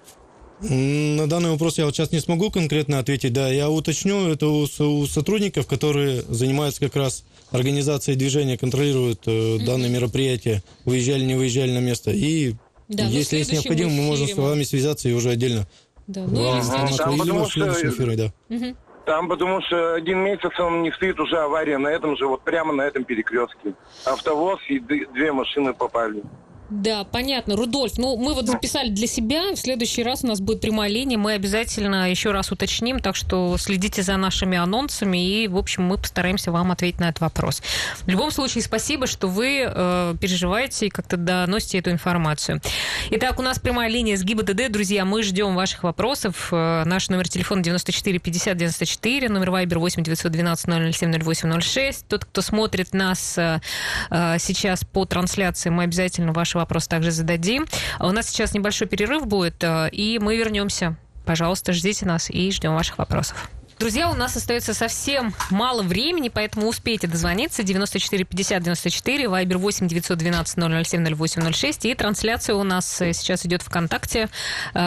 На 0.61 1.27
данный 1.27 1.51
вопрос 1.51 1.77
я 1.77 1.85
вот 1.85 1.95
сейчас 1.95 2.11
не 2.11 2.19
смогу 2.19 2.49
конкретно 2.49 2.99
ответить. 2.99 3.33
Да, 3.33 3.49
я 3.49 3.69
уточню 3.69 4.29
это 4.29 4.47
у, 4.47 4.63
у 4.63 5.05
сотрудников, 5.05 5.67
которые 5.67 6.21
занимаются 6.21 6.79
как 6.79 6.95
раз 6.95 7.25
организацией 7.51 8.17
движения, 8.17 8.57
контролируют 8.57 9.21
э, 9.27 9.57
данные 9.65 9.89
мероприятия, 9.89 10.63
выезжали, 10.85 11.23
не 11.23 11.35
выезжали 11.35 11.71
на 11.71 11.79
место. 11.79 12.11
И 12.11 12.53
да, 12.87 13.03
ну, 13.03 13.09
если 13.09 13.37
есть 13.37 13.51
необходимо, 13.51 13.89
мы 13.91 14.03
можем 14.03 14.27
с 14.27 14.35
вами 14.35 14.63
связаться 14.63 15.09
и 15.09 15.13
уже 15.13 15.29
отдельно. 15.29 15.67
Да, 16.07 16.25
ну, 16.25 16.43
вам, 16.43 16.61
там, 16.95 17.17
потому 17.17 17.49
что, 17.49 17.71
эфире, 17.71 18.15
да. 18.15 18.55
Угу. 18.55 18.75
Там 19.05 19.27
потому 19.27 19.61
что 19.61 19.93
один 19.93 20.19
месяц 20.19 20.59
он 20.59 20.83
не 20.83 20.91
стоит, 20.91 21.19
уже 21.19 21.37
авария 21.37 21.77
на 21.77 21.89
этом 21.89 22.17
же, 22.17 22.27
вот 22.27 22.43
прямо 22.43 22.73
на 22.73 22.81
этом 22.83 23.03
перекрестке. 23.03 23.73
Автовоз 24.05 24.59
и 24.67 24.79
две 24.79 25.31
машины 25.31 25.73
попали. 25.73 26.23
Да, 26.69 27.03
понятно. 27.03 27.55
Рудольф, 27.55 27.97
ну 27.97 28.17
мы 28.17 28.33
вот 28.33 28.47
записали 28.47 28.89
для 28.89 29.05
себя. 29.05 29.51
В 29.53 29.57
следующий 29.57 30.01
раз 30.01 30.23
у 30.23 30.27
нас 30.27 30.41
будет 30.41 30.61
прямая 30.61 30.89
линия. 30.89 31.17
Мы 31.17 31.33
обязательно 31.33 32.09
еще 32.09 32.31
раз 32.31 32.51
уточним, 32.51 32.99
так 32.99 33.15
что 33.15 33.55
следите 33.57 34.01
за 34.01 34.17
нашими 34.17 34.57
анонсами 34.57 35.43
и, 35.43 35.47
в 35.47 35.57
общем, 35.57 35.83
мы 35.83 35.97
постараемся 35.97 36.51
вам 36.51 36.71
ответить 36.71 36.99
на 36.99 37.09
этот 37.09 37.21
вопрос. 37.21 37.61
В 38.01 38.07
любом 38.07 38.31
случае, 38.31 38.63
спасибо, 38.63 39.05
что 39.05 39.27
вы 39.27 39.63
э, 39.65 40.15
переживаете 40.19 40.87
и 40.87 40.89
как-то 40.89 41.17
доносите 41.17 41.77
эту 41.77 41.91
информацию. 41.91 42.61
Итак, 43.11 43.37
у 43.39 43.43
нас 43.43 43.59
прямая 43.59 43.89
линия 43.89 44.17
с 44.17 44.23
ГИБДД. 44.23 44.71
Друзья, 44.71 45.05
мы 45.05 45.21
ждем 45.21 45.55
ваших 45.55 45.83
вопросов. 45.83 46.49
Э, 46.51 46.83
наш 46.85 47.09
номер 47.09 47.29
телефона 47.29 47.61
94 47.61 48.17
50 48.17 48.57
94, 48.57 49.29
номер 49.29 49.51
Вайбер 49.51 49.77
8 49.77 50.01
912 50.01 50.95
007 50.95 51.21
08 51.21 51.61
06. 51.61 52.07
Тот, 52.07 52.25
кто 52.25 52.41
смотрит 52.41 52.93
нас 52.93 53.37
э, 53.37 53.61
э, 54.09 54.37
сейчас 54.39 54.83
по 54.83 55.05
трансляции, 55.05 55.69
мы 55.69 55.83
обязательно 55.83 56.33
ваши 56.33 56.54
ваши 56.55 56.59
вопросы 56.59 56.89
также 56.89 57.11
зададим. 57.11 57.65
У 57.99 58.11
нас 58.11 58.27
сейчас 58.27 58.53
небольшой 58.53 58.87
перерыв 58.87 59.27
будет, 59.27 59.63
э, 59.63 59.89
и 59.91 60.19
мы 60.19 60.37
вернемся. 60.37 60.95
Пожалуйста, 61.25 61.73
ждите 61.73 62.05
нас 62.05 62.29
и 62.29 62.51
ждем 62.51 62.73
ваших 62.73 62.97
вопросов. 62.97 63.49
Друзья, 63.77 64.09
у 64.09 64.13
нас 64.13 64.37
остается 64.37 64.73
совсем 64.73 65.33
мало 65.49 65.83
времени, 65.83 66.29
поэтому 66.29 66.67
успейте 66.67 67.07
дозвониться. 67.07 67.61
94 67.61 68.23
50 68.23 68.63
94, 68.63 69.27
Вайбер 69.27 69.57
8 69.57 69.89
912 69.89 70.85
007 70.87 71.13
08 71.13 71.51
06. 71.51 71.85
И 71.85 71.93
трансляция 71.93 72.55
у 72.55 72.63
нас 72.63 73.01
э, 73.01 73.11
сейчас 73.11 73.45
идет 73.45 73.63
ВКонтакте, 73.63 74.29
э, 74.73 74.77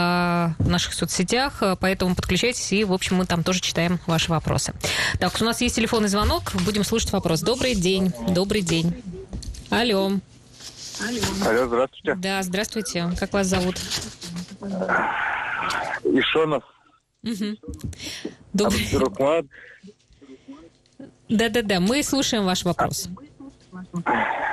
в 0.58 0.68
наших 0.68 0.94
соцсетях, 0.94 1.62
поэтому 1.80 2.14
подключайтесь, 2.14 2.72
и, 2.72 2.84
в 2.84 2.94
общем, 2.94 3.16
мы 3.16 3.26
там 3.26 3.44
тоже 3.44 3.60
читаем 3.60 4.00
ваши 4.06 4.30
вопросы. 4.30 4.72
Так, 5.18 5.34
у 5.38 5.44
нас 5.44 5.60
есть 5.60 5.76
телефонный 5.76 6.08
звонок, 6.08 6.54
будем 6.64 6.82
слушать 6.82 7.12
вопрос. 7.12 7.42
Добрый 7.42 7.74
день, 7.74 8.12
добрый 8.30 8.62
день. 8.62 8.94
Алло. 9.68 10.12
Алло, 11.00 11.66
здравствуйте. 11.66 12.14
Да, 12.16 12.42
здравствуйте. 12.42 13.10
Как 13.18 13.32
вас 13.32 13.46
зовут? 13.46 13.76
Ишонов. 16.04 16.64
Угу. 17.22 17.56
Добрый. 18.52 19.48
Да-да-да, 21.28 21.80
мы 21.80 22.02
слушаем 22.02 22.44
ваш 22.44 22.64
вопрос. 22.64 23.08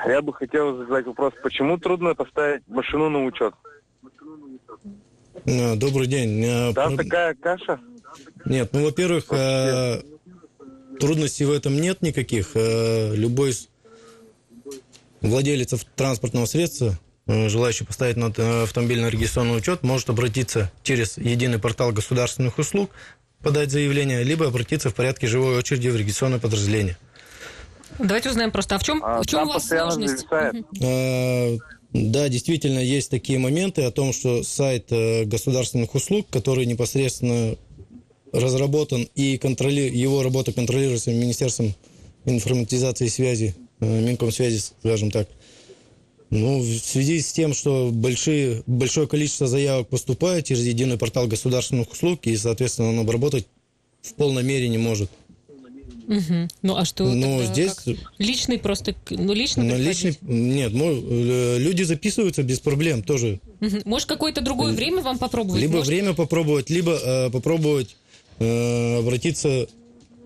Я 0.08 0.22
бы 0.22 0.34
хотел 0.34 0.78
задать 0.78 1.06
вопрос, 1.06 1.34
почему 1.42 1.78
трудно 1.78 2.14
поставить 2.14 2.68
машину 2.68 3.10
на 3.10 3.24
учет? 3.26 3.54
Э, 5.46 5.76
добрый 5.76 6.08
день. 6.08 6.44
Э, 6.44 6.74
Там 6.74 6.98
такая 6.98 7.34
каша? 7.36 7.80
Нет, 8.46 8.70
ну, 8.74 8.84
во-первых, 8.84 9.26
э, 9.32 10.02
трудностей 11.00 11.46
в 11.46 11.52
этом 11.52 11.76
нет 11.76 12.02
никаких. 12.02 12.52
Любой 12.56 13.54
Владелец 15.26 15.74
транспортного 15.96 16.46
средства, 16.46 17.00
э, 17.26 17.50
желающий 17.50 17.84
поставить 17.84 18.16
на 18.16 18.32
э, 18.38 18.64
автомобильный 18.64 19.10
регистрационный 19.10 19.58
учет, 19.58 19.82
может 19.82 20.10
обратиться 20.10 20.72
через 20.84 21.18
единый 21.18 21.58
портал 21.58 21.92
государственных 21.92 22.60
услуг, 22.60 22.92
подать 23.42 23.72
заявление, 23.72 24.24
либо 24.24 24.48
обратиться 24.48 24.92
в 24.92 24.96
порядке 24.96 25.26
живой 25.26 25.58
очереди 25.58 25.88
в 25.88 25.96
регистрационное 25.96 26.40
подразделение. 26.40 26.98
Давайте 27.98 28.30
узнаем 28.30 28.52
просто, 28.52 28.76
а 28.76 28.80
в 28.80 28.84
чем, 28.84 29.02
а, 29.04 29.22
в 29.22 29.26
чем 29.26 29.48
у 29.48 29.54
вас 29.54 29.68
сложность? 29.68 30.28
А, 30.32 31.58
да, 31.92 32.30
действительно, 32.30 32.80
есть 32.80 33.10
такие 33.10 33.40
моменты 33.40 33.84
о 33.84 33.92
том, 33.92 34.14
что 34.14 34.44
сайт 34.44 34.90
государственных 34.90 35.96
услуг, 35.96 36.28
который 36.30 36.66
непосредственно 36.66 37.56
разработан 38.32 39.08
и 39.16 39.38
контроли... 39.38 39.90
его 39.90 40.22
работа 40.22 40.52
контролируется 40.52 41.12
Министерством 41.12 41.74
информатизации 42.26 43.06
и 43.06 43.10
связи 43.10 43.56
Э, 43.56 43.64
Минкомсвязи, 43.80 44.62
скажем 44.80 45.12
так. 45.12 45.28
Ну, 46.30 46.60
в 46.60 46.80
связи 46.80 47.22
с 47.22 47.32
тем, 47.32 47.54
что 47.54 47.92
большие, 47.94 48.64
большое 48.66 49.08
количество 49.08 49.48
заявок 49.48 49.88
поступает 49.90 50.46
через 50.46 50.66
единый 50.66 50.98
портал 50.98 51.28
государственных 51.28 51.92
услуг, 51.92 52.22
и, 52.24 52.36
соответственно, 52.36 52.90
он 52.90 53.00
обработать 53.00 53.46
в 54.02 54.14
полной 54.16 54.44
мере 54.44 54.68
не 54.68 54.78
может. 54.78 55.10
Угу. 56.08 56.48
Ну, 56.62 56.76
а 56.76 56.86
что 56.86 57.06
Ну, 57.06 57.44
здесь... 57.44 57.74
Как? 57.74 57.96
Личный 58.20 58.60
просто... 58.60 58.96
Ну, 59.10 59.34
личный 59.34 59.66
ну, 59.66 59.78
личный... 59.78 60.18
Нет, 60.22 60.74
мой, 60.74 61.04
э, 61.04 61.58
люди 61.58 61.84
записываются 61.84 62.44
без 62.44 62.60
проблем 62.60 63.02
тоже. 63.02 63.40
Угу. 63.62 63.82
Может, 63.86 64.08
какое-то 64.08 64.42
другое 64.42 64.74
время 64.74 65.02
вам 65.02 65.18
попробовать? 65.18 65.62
Либо 65.62 65.78
Может... 65.78 65.88
время 65.88 66.14
попробовать, 66.14 66.70
либо 66.70 66.92
э, 66.92 67.30
попробовать 67.32 67.96
э, 68.40 69.00
обратиться 69.00 69.68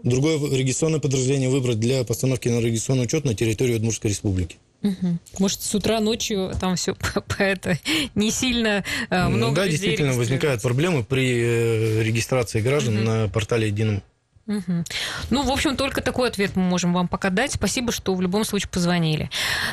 другое 0.03 0.37
регистрационное 0.37 0.99
подразделение 0.99 1.49
выбрать 1.49 1.79
для 1.79 2.03
постановки 2.03 2.47
на 2.49 2.59
регистрационный 2.59 3.05
учет 3.05 3.25
на 3.25 3.33
территории 3.33 3.75
Удмуртской 3.75 4.09
республики. 4.09 4.57
Угу. 4.81 5.17
Может, 5.39 5.61
с 5.61 5.75
утра, 5.75 5.99
ночью 5.99 6.51
там 6.59 6.75
все 6.75 6.95
по, 7.37 7.43
это 7.43 7.77
не 8.15 8.31
сильно 8.31 8.83
э, 9.09 9.27
много 9.27 9.55
Да, 9.55 9.67
действительно, 9.67 10.13
возникают 10.13 10.61
проблемы 10.61 11.03
при 11.03 11.33
э, 11.33 12.03
регистрации 12.03 12.61
граждан 12.61 12.97
угу. 12.97 13.03
на 13.05 13.27
портале 13.27 13.67
едином 13.67 14.01
Угу. 14.49 14.83
Ну, 15.29 15.43
в 15.43 15.51
общем, 15.51 15.77
только 15.77 16.01
такой 16.01 16.27
ответ 16.27 16.55
мы 16.55 16.63
можем 16.63 16.91
вам 16.91 17.07
пока 17.07 17.29
дать. 17.29 17.53
Спасибо, 17.53 17.91
что 17.91 18.15
в 18.15 18.21
любом 18.21 18.43
случае 18.43 18.69
позвонили. 18.69 19.29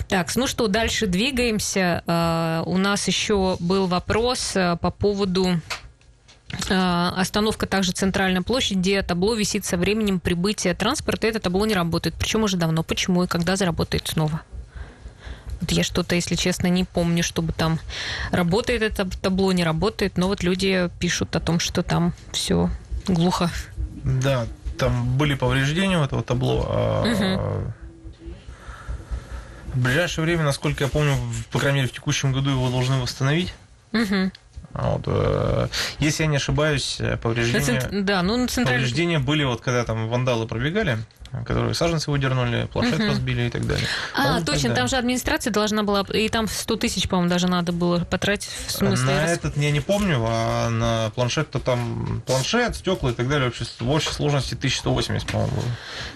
Так, 0.09 0.37
ну 0.37 0.47
что, 0.47 0.69
дальше 0.69 1.07
двигаемся. 1.07 2.03
Uh, 2.07 2.63
у 2.67 2.77
нас 2.77 3.09
еще 3.09 3.57
был 3.59 3.87
вопрос 3.87 4.55
uh, 4.55 4.77
по 4.77 4.91
поводу 4.91 5.63
остановка 6.69 7.67
также 7.67 7.93
центральная 7.93 8.43
площадь, 8.43 8.79
где 8.79 9.03
табло 9.03 9.35
висит 9.35 9.65
со 9.65 9.77
временем 9.77 10.21
прибытия 10.21 10.75
транспорта. 10.75 11.27
Это 11.27 11.41
табло 11.41 11.67
не 11.67 11.75
работает. 11.75 12.15
Причем 12.19 12.45
уже 12.45 12.57
давно. 12.57 12.83
Почему 12.83 13.25
и 13.25 13.27
когда 13.27 13.57
заработает 13.57 14.07
снова? 14.09 14.43
Вот 15.61 15.73
я 15.73 15.83
что-то, 15.83 16.15
если 16.15 16.35
честно, 16.35 16.67
не 16.67 16.85
помню, 16.85 17.23
чтобы 17.23 17.53
там 17.53 17.79
работает 18.31 18.83
это 18.83 19.09
табло, 19.21 19.53
не 19.53 19.65
работает, 19.65 20.19
но 20.19 20.29
вот 20.29 20.43
люди 20.43 20.91
пишут 21.01 21.35
о 21.35 21.41
том, 21.41 21.61
что 21.61 21.83
там 21.83 22.13
все 22.33 22.71
глухо. 23.09 23.51
Да, 24.05 24.47
там 24.79 25.17
были 25.17 25.35
повреждения 25.35 25.99
у 25.99 26.05
этого 26.05 26.23
табло. 26.23 27.05
Угу. 27.05 27.73
В 29.75 29.79
ближайшее 29.79 30.25
время, 30.25 30.45
насколько 30.45 30.85
я 30.85 30.91
помню, 30.91 31.17
по 31.51 31.59
крайней 31.59 31.81
мере, 31.81 31.89
в 31.89 31.93
текущем 31.93 32.33
году 32.33 32.51
его 32.51 32.71
должны 32.71 32.99
восстановить. 33.01 33.55
Угу. 33.93 34.31
Вот, 34.79 35.03
э, 35.07 35.69
если 35.99 36.25
я 36.25 36.29
не 36.29 36.37
ошибаюсь, 36.37 36.99
повреждения, 37.23 37.89
да, 37.91 38.23
ну, 38.23 38.47
централь... 38.47 38.77
повреждения 38.77 39.19
были, 39.19 39.45
вот 39.45 39.61
когда 39.61 39.85
там 39.85 40.09
вандалы 40.09 40.47
пробегали, 40.47 40.99
которые 41.45 41.75
саженцы 41.75 42.11
выдернули, 42.11 42.69
планшет 42.73 43.01
угу. 43.01 43.09
разбили 43.09 43.43
и 43.43 43.51
так 43.51 43.67
далее. 43.67 43.87
А, 44.15 44.41
точно, 44.43 44.75
там 44.75 44.89
же 44.89 44.97
администрация 44.97 45.53
должна 45.53 45.83
была, 45.83 46.03
и 46.13 46.29
там 46.29 46.49
100 46.49 46.77
тысяч, 46.77 47.09
по-моему, 47.09 47.31
даже 47.31 47.49
надо 47.49 47.73
было 47.73 48.05
потратить. 48.05 48.51
В 48.67 48.71
смысле, 48.71 49.07
на 49.07 49.23
раз... 49.23 49.31
этот 49.33 49.57
я 49.57 49.71
не 49.71 49.81
помню, 49.81 50.25
а 50.27 50.69
на 50.71 51.11
планшет-то 51.15 51.59
там 51.59 52.23
планшет, 52.27 52.77
стекла 52.77 53.11
и 53.11 53.15
так 53.15 53.29
далее, 53.29 53.47
вообще 53.47 53.65
в 53.81 53.91
общей 53.91 54.11
сложности 54.11 54.55
1180, 54.55 55.27
по-моему, 55.27 55.53
было. 55.53 55.65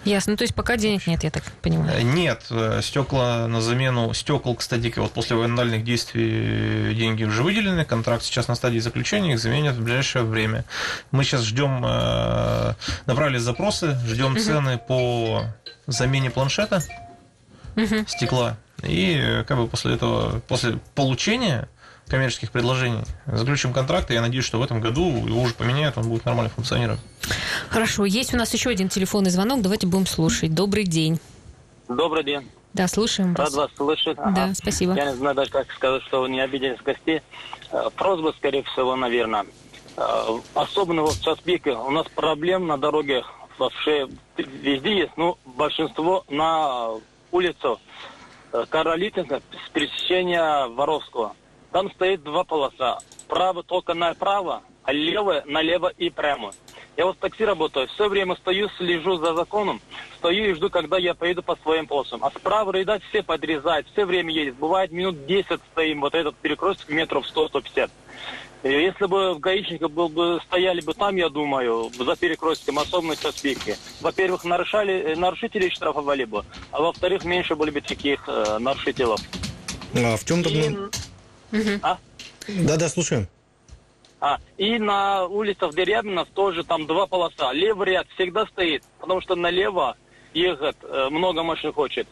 Ясно, 0.04 0.32
ну 0.32 0.36
то 0.36 0.44
есть 0.44 0.54
пока 0.54 0.76
денег 0.76 1.06
нет, 1.06 1.24
я 1.24 1.30
так 1.30 1.44
понимаю. 1.62 1.98
Э, 1.98 2.02
нет, 2.02 2.46
э, 2.50 2.80
стекла 2.82 3.46
на 3.46 3.60
замену, 3.60 4.12
стекол, 4.14 4.54
кстати, 4.54 4.92
вот 4.96 5.12
после 5.12 5.36
вандальных 5.36 5.84
действий 5.84 6.94
деньги 6.94 7.24
уже 7.24 7.42
выделены, 7.42 7.84
контракт 7.84 8.24
сейчас 8.24 8.48
на 8.48 8.54
стадии 8.54 8.78
заключения, 8.78 9.32
их 9.32 9.38
заменят 9.38 9.76
в 9.76 9.82
ближайшее 9.82 10.24
время. 10.24 10.64
Мы 11.10 11.24
сейчас 11.24 11.42
ждем, 11.42 11.82
э, 11.84 12.74
направили 13.06 13.38
запросы, 13.38 13.98
ждем 14.06 14.38
цены 14.38 14.78
по 14.78 15.09
замене 15.86 16.30
планшета, 16.30 16.82
угу. 17.76 18.06
стекла. 18.06 18.56
И 18.82 19.16
э, 19.20 19.44
как 19.44 19.58
бы 19.58 19.66
после 19.66 19.94
этого, 19.94 20.40
после 20.40 20.78
получения 20.94 21.68
коммерческих 22.06 22.50
предложений 22.50 23.04
заключим 23.26 23.72
контракт, 23.72 24.10
и 24.10 24.14
я 24.14 24.20
надеюсь, 24.20 24.44
что 24.44 24.58
в 24.58 24.62
этом 24.62 24.80
году 24.80 25.26
его 25.26 25.42
уже 25.42 25.54
поменяют, 25.54 25.96
он 25.96 26.08
будет 26.08 26.24
нормально 26.24 26.50
функционировать. 26.50 27.00
Хорошо, 27.68 28.04
есть 28.04 28.34
у 28.34 28.36
нас 28.36 28.52
еще 28.52 28.70
один 28.70 28.88
телефонный 28.88 29.30
звонок, 29.30 29.62
давайте 29.62 29.86
будем 29.86 30.06
слушать. 30.06 30.54
Добрый 30.54 30.84
день. 30.84 31.20
Добрый 31.88 32.24
день. 32.24 32.48
Да, 32.72 32.86
слушаем 32.86 33.34
вас. 33.34 33.48
Рад 33.48 33.54
вас 33.54 33.70
слышать. 33.76 34.16
Да, 34.16 34.24
ага. 34.24 34.54
спасибо. 34.54 34.94
Я 34.94 35.10
не 35.10 35.16
знаю 35.16 35.34
даже, 35.34 35.50
как 35.50 35.70
сказать, 35.72 36.02
что 36.04 36.22
вы 36.22 36.28
не 36.28 36.40
обиделись 36.40 36.80
гостей. 36.82 37.20
Э, 37.72 37.88
просьба, 37.96 38.32
скорее 38.36 38.62
всего, 38.64 38.96
наверное. 38.96 39.44
Э, 39.96 40.38
особенно 40.54 41.02
вот 41.02 41.14
в 41.14 41.22
Часпике 41.22 41.72
у 41.72 41.90
нас 41.90 42.06
проблем 42.14 42.66
на 42.66 42.78
дороге 42.78 43.22
вообще 43.60 44.08
везде 44.36 44.96
есть, 44.96 45.12
ну, 45.16 45.36
большинство 45.44 46.24
на 46.28 46.92
улицу 47.30 47.78
э, 48.52 48.64
Каролитинска 48.68 49.42
с 49.66 49.68
пересечения 49.70 50.66
Воровского. 50.66 51.36
Там 51.70 51.90
стоит 51.92 52.22
два 52.24 52.42
полоса. 52.42 52.98
Право 53.28 53.62
только 53.62 53.94
направо, 53.94 54.62
а 54.82 54.92
левое 54.92 55.44
налево 55.46 55.92
и 55.96 56.10
прямо. 56.10 56.52
Я 56.96 57.06
вот 57.06 57.16
в 57.16 57.20
такси 57.20 57.44
работаю, 57.44 57.86
все 57.88 58.08
время 58.08 58.34
стою, 58.36 58.68
слежу 58.76 59.16
за 59.18 59.34
законом, 59.34 59.80
стою 60.16 60.50
и 60.50 60.54
жду, 60.54 60.68
когда 60.70 60.98
я 60.98 61.14
поеду 61.14 61.42
по 61.42 61.54
своим 61.56 61.86
полосам. 61.86 62.24
А 62.24 62.30
справа 62.30 62.72
ряда 62.72 62.98
все 63.08 63.22
подрезают, 63.22 63.86
все 63.92 64.04
время 64.04 64.32
едет. 64.32 64.56
Бывает 64.56 64.90
минут 64.90 65.26
10 65.26 65.60
стоим, 65.72 66.00
вот 66.00 66.14
этот 66.14 66.34
перекресток 66.36 66.88
метров 66.88 67.24
100-150. 67.32 67.90
Если 68.62 69.06
бы 69.06 69.38
гаишники 69.38 69.84
был 69.84 70.10
бы, 70.10 70.38
стояли 70.46 70.82
бы 70.82 70.92
там, 70.92 71.16
я 71.16 71.30
думаю, 71.30 71.90
за 71.96 72.14
перекрестком, 72.14 72.78
особенно 72.78 73.14
в 73.14 73.20
Каспийке, 73.20 73.78
во-первых, 74.02 74.44
нарушали, 74.44 75.12
э, 75.12 75.16
нарушителей 75.16 75.70
штрафовали 75.70 76.24
бы, 76.24 76.44
а 76.70 76.82
во-вторых, 76.82 77.24
меньше 77.24 77.56
были 77.56 77.70
бы 77.70 77.80
таких 77.80 78.22
э, 78.28 78.58
нарушителей. 78.58 79.16
А 79.94 80.16
в 80.16 80.24
чем 80.26 80.42
тогда? 80.42 80.66
И... 81.52 81.78
А? 81.82 81.98
Да-да, 82.48 82.88
слушаем. 82.90 83.28
А, 84.20 84.38
и 84.58 84.78
на 84.78 85.24
улицах 85.24 85.74
Дерябинов 85.74 86.28
тоже 86.34 86.62
там 86.62 86.86
два 86.86 87.06
полоса. 87.06 87.52
Левый 87.54 87.88
ряд 87.88 88.06
всегда 88.14 88.44
стоит, 88.46 88.82
потому 89.00 89.22
что 89.22 89.34
налево 89.34 89.96
ехать 90.34 90.76
э, 90.82 91.08
много 91.10 91.42
машин 91.42 91.72
хочет. 91.72 92.06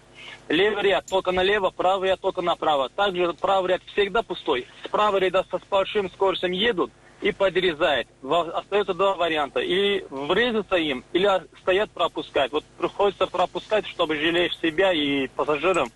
Левый 0.49 0.83
ряд 0.83 1.07
только 1.07 1.31
налево, 1.31 1.71
правый 1.71 2.09
ряд 2.09 2.21
только 2.21 2.41
направо. 2.41 2.89
Также 2.89 3.33
правый 3.35 3.73
ряд 3.73 3.83
всегда 3.93 4.23
пустой. 4.23 4.67
Справа 4.85 5.19
ряда 5.19 5.45
со 5.51 5.61
большим 5.71 6.11
скоростью 6.11 6.53
едут 6.55 6.91
и 7.21 7.33
подрезает. 7.33 8.09
Остается 8.23 8.95
два 8.95 9.15
варианта. 9.15 9.61
Или 9.61 10.07
врезаться 10.11 10.77
им, 10.77 11.05
или 11.13 11.29
стоят 11.61 11.91
пропускать. 11.91 12.53
Вот 12.53 12.65
приходится 12.79 13.27
пропускать, 13.27 13.87
чтобы 13.87 14.17
жалеешь 14.17 14.57
себя 14.59 14.93
и 14.93 15.27
пассажирам. 15.29 15.91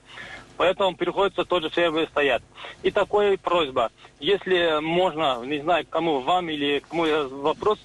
Поэтому 0.56 0.94
приходится 0.96 1.44
тоже 1.44 1.70
все 1.70 2.06
стоять. 2.06 2.42
И 2.82 2.90
такая 2.90 3.36
просьба. 3.38 3.90
Если 4.20 4.80
можно, 4.80 5.42
не 5.44 5.60
знаю, 5.60 5.86
кому, 5.88 6.20
вам 6.20 6.50
или 6.50 6.82
кому 6.88 7.04
вопрос, 7.40 7.78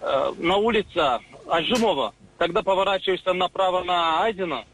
э, 0.00 0.32
на 0.36 0.56
улице 0.56 1.20
Ажимова, 1.48 2.14
когда 2.38 2.62
поворачиваешься 2.62 3.32
направо 3.32 3.82
на 3.82 4.22
Айзена, 4.22 4.64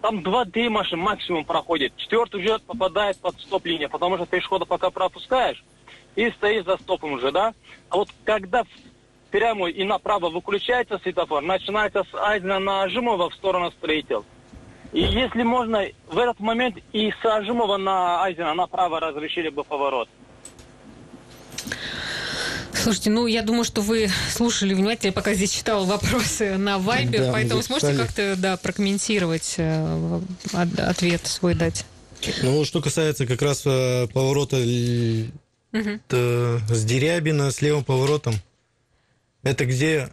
там 0.00 0.22
два-три 0.22 0.68
машины 0.68 1.02
максимум 1.02 1.44
проходит. 1.44 1.96
Четвертый 1.96 2.40
уже 2.40 2.58
попадает 2.60 3.18
под 3.20 3.40
стоп-линию, 3.40 3.90
потому 3.90 4.16
что 4.16 4.26
пешехода 4.26 4.64
пока 4.64 4.90
пропускаешь 4.90 5.62
и 6.16 6.30
стоишь 6.30 6.64
за 6.64 6.76
стопом 6.78 7.12
уже, 7.12 7.32
да? 7.32 7.54
А 7.90 7.96
вот 7.96 8.08
когда 8.24 8.64
прямо 9.30 9.68
и 9.68 9.84
направо 9.84 10.30
выключается 10.30 10.98
светофор, 10.98 11.42
начинается 11.42 12.04
с 12.04 12.14
Айзена 12.14 12.58
на 12.58 12.82
Ажимова 12.82 13.30
в 13.30 13.34
сторону 13.34 13.70
строитель. 13.72 14.22
И 14.92 15.02
если 15.02 15.42
можно, 15.42 15.84
в 16.06 16.18
этот 16.18 16.40
момент 16.40 16.78
и 16.92 17.10
с 17.10 17.24
Ажимова 17.24 17.76
на 17.76 18.22
Айзена 18.22 18.54
направо 18.54 19.00
разрешили 19.00 19.50
бы 19.50 19.64
поворот. 19.64 20.08
Слушайте, 22.88 23.10
ну 23.10 23.26
я 23.26 23.42
думаю, 23.42 23.64
что 23.64 23.82
вы 23.82 24.08
слушали 24.30 24.72
внимательно, 24.72 25.12
пока 25.12 25.34
здесь 25.34 25.52
читал 25.52 25.84
вопросы 25.84 26.56
на 26.56 26.78
Вайбе, 26.78 27.18
да, 27.18 27.32
поэтому 27.32 27.60
сможете 27.60 27.94
как-то 27.94 28.34
да, 28.34 28.56
прокомментировать, 28.56 29.56
э, 29.58 30.20
ответ 30.54 31.26
свой 31.26 31.54
дать? 31.54 31.84
Ну, 32.42 32.64
что 32.64 32.80
касается 32.80 33.26
как 33.26 33.42
раз 33.42 33.64
э, 33.66 34.06
поворота 34.06 34.56
угу. 34.56 34.64
с 36.08 36.84
Дерябина 36.86 37.50
с 37.50 37.60
левым 37.60 37.84
поворотом, 37.84 38.32
это 39.42 39.66
где 39.66 40.08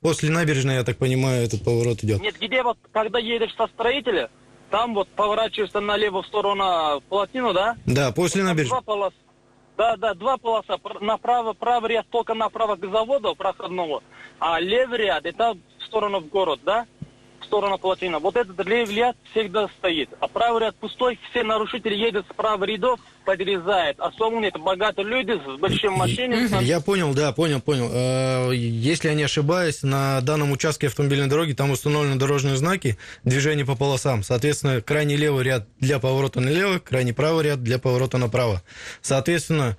после 0.00 0.30
набережной, 0.30 0.74
я 0.74 0.82
так 0.82 0.96
понимаю, 0.96 1.44
этот 1.44 1.62
поворот 1.62 2.02
идет? 2.02 2.20
Нет, 2.20 2.34
где 2.40 2.64
вот, 2.64 2.78
когда 2.90 3.20
едешь 3.20 3.54
со 3.56 3.68
строителя, 3.68 4.28
там 4.72 4.94
вот 4.94 5.08
поворачиваешься 5.10 5.78
налево 5.78 6.24
в 6.24 6.26
сторону 6.26 7.00
плотину, 7.08 7.52
да? 7.52 7.76
Да, 7.86 8.10
после 8.10 8.42
набережной. 8.42 8.80
Два. 8.84 9.12
Да, 9.76 9.96
да, 9.96 10.14
два 10.14 10.36
полоса. 10.36 10.78
Направо, 11.00 11.54
правый 11.54 11.90
ряд 11.92 12.06
только 12.10 12.34
направо 12.34 12.76
к 12.76 12.90
заводу 12.90 13.34
проходного, 13.34 14.02
а 14.38 14.60
левый 14.60 14.98
ряд 14.98 15.24
это 15.24 15.54
в 15.78 15.84
сторону 15.86 16.20
в 16.20 16.28
город, 16.28 16.60
да? 16.64 16.86
В 17.52 17.54
сторону 17.54 17.76
плотина. 17.76 18.18
Вот 18.18 18.34
этот 18.34 18.66
левый 18.66 18.94
ряд 18.94 19.14
всегда 19.30 19.68
стоит. 19.76 20.08
А 20.20 20.26
правый 20.26 20.62
ряд 20.62 20.74
пустой, 20.76 21.18
все 21.30 21.42
нарушители 21.42 21.94
едут 21.94 22.24
с 22.32 22.34
правых 22.34 22.66
рядов, 22.66 22.98
подрезает. 23.26 24.00
Особенно 24.00 24.46
это 24.46 24.58
богатые 24.58 25.06
люди 25.06 25.32
с 25.32 25.60
большим 25.60 25.92
машиной. 25.92 26.48
Я 26.64 26.80
понял, 26.80 27.12
да, 27.12 27.30
понял, 27.32 27.60
понял. 27.60 27.90
Э, 27.92 28.54
если 28.54 29.08
я 29.08 29.14
не 29.14 29.24
ошибаюсь, 29.24 29.82
на 29.82 30.22
данном 30.22 30.50
участке 30.50 30.86
автомобильной 30.86 31.28
дороги 31.28 31.52
там 31.52 31.70
установлены 31.70 32.16
дорожные 32.16 32.56
знаки 32.56 32.96
движения 33.22 33.66
по 33.66 33.76
полосам. 33.76 34.22
Соответственно, 34.22 34.80
крайний 34.80 35.16
левый 35.16 35.44
ряд 35.44 35.68
для 35.78 35.98
поворота 35.98 36.40
налево, 36.40 36.78
крайний 36.78 37.12
правый 37.12 37.44
ряд 37.44 37.62
для 37.62 37.78
поворота 37.78 38.16
направо. 38.16 38.62
Соответственно, 39.02 39.76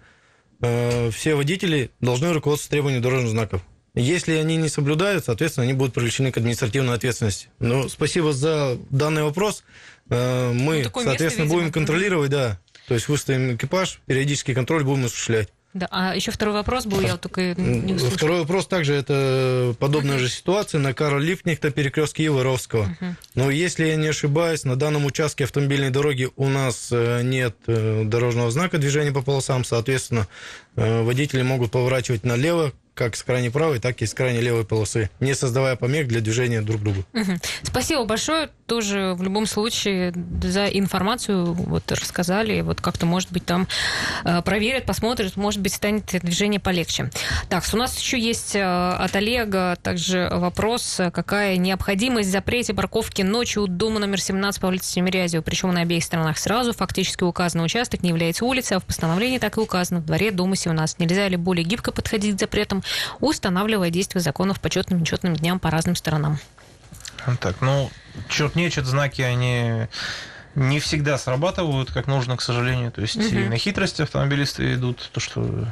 э, 0.61 1.09
все 1.09 1.33
водители 1.33 1.89
должны 2.01 2.33
руководствоваться 2.33 2.69
требованиями 2.69 3.01
дорожных 3.01 3.31
знаков. 3.31 3.63
Если 3.95 4.33
они 4.33 4.57
не 4.57 4.69
соблюдают, 4.69 5.25
соответственно, 5.25 5.65
они 5.65 5.73
будут 5.73 5.93
привлечены 5.93 6.31
к 6.31 6.37
административной 6.37 6.95
ответственности. 6.95 7.49
Ну, 7.59 7.87
спасибо 7.89 8.33
за 8.33 8.77
данный 8.89 9.23
вопрос. 9.23 9.63
Э, 10.09 10.51
мы, 10.51 10.83
ну, 10.83 11.01
соответственно, 11.03 11.45
место, 11.45 11.57
будем 11.57 11.71
контролировать, 11.71 12.31
да, 12.31 12.59
то 12.87 12.95
есть 12.95 13.07
выставим 13.07 13.55
экипаж, 13.55 14.01
периодический 14.07 14.55
контроль 14.55 14.83
будем 14.83 15.05
осуществлять. 15.05 15.49
Да, 15.75 15.87
а 15.89 16.15
еще 16.15 16.29
второй 16.31 16.53
вопрос 16.53 16.85
был, 16.85 17.01
я 17.01 17.13
вот 17.13 17.21
только 17.21 17.55
не 17.55 17.93
услышала. 17.93 18.17
Второй 18.17 18.39
вопрос 18.41 18.67
также, 18.67 18.93
это 18.93 19.75
подобная 19.79 20.17
uh-huh. 20.17 20.21
же 20.21 20.29
ситуация 20.29 20.79
на 20.79 20.93
Карл 20.93 21.17
Лифтнихта, 21.17 21.71
перекрестке 21.71 22.27
Иваровского. 22.27 22.95
Uh-huh. 22.99 23.13
Но 23.33 23.49
если 23.49 23.85
я 23.85 23.95
не 23.95 24.07
ошибаюсь, 24.07 24.65
на 24.65 24.75
данном 24.75 25.05
участке 25.05 25.45
автомобильной 25.45 25.89
дороги 25.89 26.29
у 26.35 26.47
нас 26.47 26.89
э, 26.91 27.23
нет 27.23 27.55
э, 27.65 28.03
дорожного 28.05 28.51
знака 28.51 28.77
движения 28.77 29.11
по 29.11 29.23
полосам, 29.23 29.63
соответственно, 29.63 30.27
водители 30.75 31.41
могут 31.41 31.71
поворачивать 31.71 32.23
налево, 32.23 32.71
как 32.93 33.15
с 33.15 33.23
крайней 33.23 33.49
правой, 33.49 33.79
так 33.79 34.01
и 34.01 34.05
с 34.05 34.13
крайней 34.13 34.41
левой 34.41 34.65
полосы, 34.65 35.09
не 35.19 35.33
создавая 35.33 35.75
помех 35.75 36.07
для 36.07 36.21
движения 36.21 36.61
друг 36.61 36.81
к 36.81 36.83
другу. 36.83 37.03
Угу. 37.13 37.31
Спасибо 37.63 38.05
большое 38.05 38.49
тоже 38.67 39.13
в 39.15 39.23
любом 39.23 39.45
случае 39.45 40.13
за 40.41 40.67
информацию 40.67 41.53
вот 41.53 41.91
рассказали. 41.91 42.61
Вот 42.61 42.81
как-то, 42.81 43.05
может 43.05 43.31
быть, 43.31 43.45
там 43.45 43.67
э, 44.23 44.41
проверят, 44.41 44.85
посмотрят, 44.85 45.35
может 45.35 45.61
быть, 45.61 45.73
станет 45.73 46.05
движение 46.05 46.59
полегче. 46.59 47.09
Так, 47.49 47.63
у 47.73 47.77
нас 47.77 47.97
еще 47.99 48.19
есть 48.19 48.55
э, 48.55 48.61
от 48.61 49.15
Олега 49.15 49.77
также 49.81 50.29
вопрос, 50.31 51.01
какая 51.13 51.57
необходимость 51.57 52.31
запрете 52.31 52.73
парковки 52.73 53.21
ночью 53.21 53.63
у 53.63 53.67
дома 53.67 53.99
номер 53.99 54.21
17 54.21 54.61
по 54.61 54.67
улице 54.67 54.93
Тимирязева, 54.93 55.41
причем 55.41 55.73
на 55.73 55.81
обеих 55.81 56.03
сторонах 56.03 56.37
сразу, 56.37 56.73
фактически 56.73 57.23
указанный 57.23 57.65
участок 57.65 58.03
не 58.03 58.09
является 58.09 58.45
улицей, 58.45 58.77
а 58.77 58.79
в 58.79 58.85
постановлении 58.85 59.39
так 59.39 59.57
и 59.57 59.59
указано, 59.59 59.99
в 59.99 60.05
дворе 60.05 60.31
дома 60.31 60.55
17. 60.55 60.99
Нельзя 60.99 61.27
ли 61.27 61.37
более 61.37 61.63
гибко 61.63 61.91
подходить 61.91 62.35
к 62.35 62.39
запретам, 62.39 62.82
устанавливая 63.19 63.89
действия 63.89 64.21
законов 64.21 64.59
по 64.59 64.69
четным 64.69 64.99
и 64.99 65.01
нечетным 65.01 65.35
дням 65.35 65.59
по 65.59 65.69
разным 65.69 65.95
сторонам? 65.95 66.39
Так, 67.39 67.61
ну, 67.61 67.89
черт 68.29 68.55
нечет, 68.55 68.85
знаки, 68.85 69.21
они 69.21 69.87
не 70.55 70.79
всегда 70.79 71.17
срабатывают 71.17 71.91
как 71.91 72.07
нужно, 72.07 72.37
к 72.37 72.41
сожалению. 72.41 72.91
То 72.91 73.01
есть 73.01 73.17
угу. 73.17 73.25
и 73.25 73.47
на 73.47 73.57
хитрость 73.57 73.99
автомобилисты 73.99 74.73
идут, 74.73 75.09
то, 75.11 75.19
что 75.19 75.67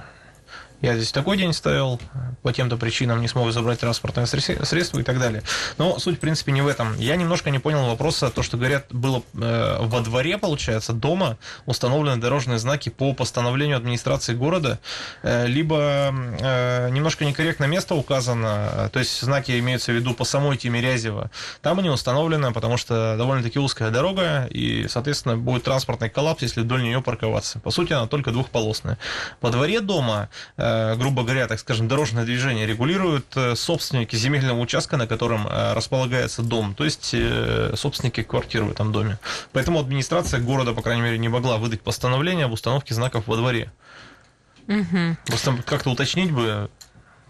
я 0.82 0.96
здесь 0.96 1.12
такой 1.12 1.38
день 1.38 1.54
ставил, 1.54 2.00
по 2.42 2.54
тем-то 2.54 2.78
причинам 2.78 3.22
не 3.22 3.28
смог 3.28 3.52
забрать 3.52 3.80
транспортное 3.80 4.26
средство 4.26 5.00
и 5.00 5.04
так 5.04 5.20
далее. 5.20 5.44
Но 5.78 6.00
суть, 6.00 6.18
в 6.18 6.20
принципе, 6.20 6.52
не 6.52 6.62
в 6.62 6.68
этом. 6.68 6.98
Я 6.98 7.16
немножко 7.16 7.52
не 7.52 7.60
понял 7.60 7.86
вопроса, 7.86 8.30
то, 8.30 8.42
что 8.42 8.58
говорят, 8.58 8.86
было 8.90 9.24
э, 9.34 9.78
во 9.82 10.00
дворе, 10.02 10.38
получается, 10.38 10.94
дома 10.94 11.38
установлены 11.66 12.20
дорожные 12.20 12.58
знаки 12.58 12.90
по 12.90 13.14
постановлению 13.14 13.78
администрации 13.78 14.34
города, 14.34 14.80
э, 15.24 15.48
либо 15.48 16.14
э, 16.40 16.90
немножко 16.90 17.26
некорректно 17.26 17.66
место 17.66 17.96
указано, 17.96 18.90
то 18.92 19.00
есть 19.00 19.22
знаки 19.22 19.60
имеются 19.60 19.92
в 19.92 19.96
виду 19.96 20.14
по 20.14 20.24
самой 20.24 20.58
Тимирязева. 20.58 21.30
Там 21.62 21.80
они 21.80 21.90
установлены, 21.90 22.54
потому 22.54 22.78
что 22.78 23.16
довольно-таки 23.18 23.60
узкая 23.60 23.92
дорога, 23.92 24.48
и, 24.50 24.88
соответственно, 24.90 25.38
будет 25.38 25.64
транспортный 25.64 26.10
коллапс, 26.10 26.42
если 26.42 26.62
вдоль 26.62 26.84
нее 26.84 27.02
парковаться. 27.02 27.60
По 27.60 27.72
сути, 27.72 27.94
она 27.94 28.08
только 28.08 28.32
двухполосная. 28.32 28.98
Во 29.42 29.50
дворе 29.50 29.82
дома 29.82 30.30
Э, 30.58 30.71
грубо 30.96 31.24
говоря, 31.24 31.48
так 31.48 31.60
скажем, 31.60 31.88
дорожное 31.88 32.26
движение 32.26 32.66
регулируют 32.66 33.26
э, 33.36 33.56
собственники 33.56 34.16
земельного 34.16 34.60
участка, 34.60 34.98
на 34.98 35.08
котором 35.08 35.48
э, 35.48 35.74
располагается 35.74 36.42
дом, 36.42 36.76
то 36.76 36.84
есть 36.84 37.16
собственники 37.76 38.24
квартиры 38.24 38.66
в 38.66 38.72
этом 38.72 38.92
доме. 38.92 39.18
Поэтому 39.52 39.80
администрация 39.80 40.40
города, 40.40 40.74
по 40.74 40.82
крайней 40.82 41.02
мере, 41.02 41.18
не 41.18 41.30
могла 41.30 41.58
выдать 41.58 41.82
постановление 41.82 42.46
об 42.46 42.54
установке 42.54 42.94
знаков 42.94 43.28
во 43.28 43.38
дворе. 43.38 43.72
Угу. 44.68 45.18
Просто 45.26 45.58
как-то 45.66 45.90
уточнить 45.90 46.32
бы. 46.32 46.70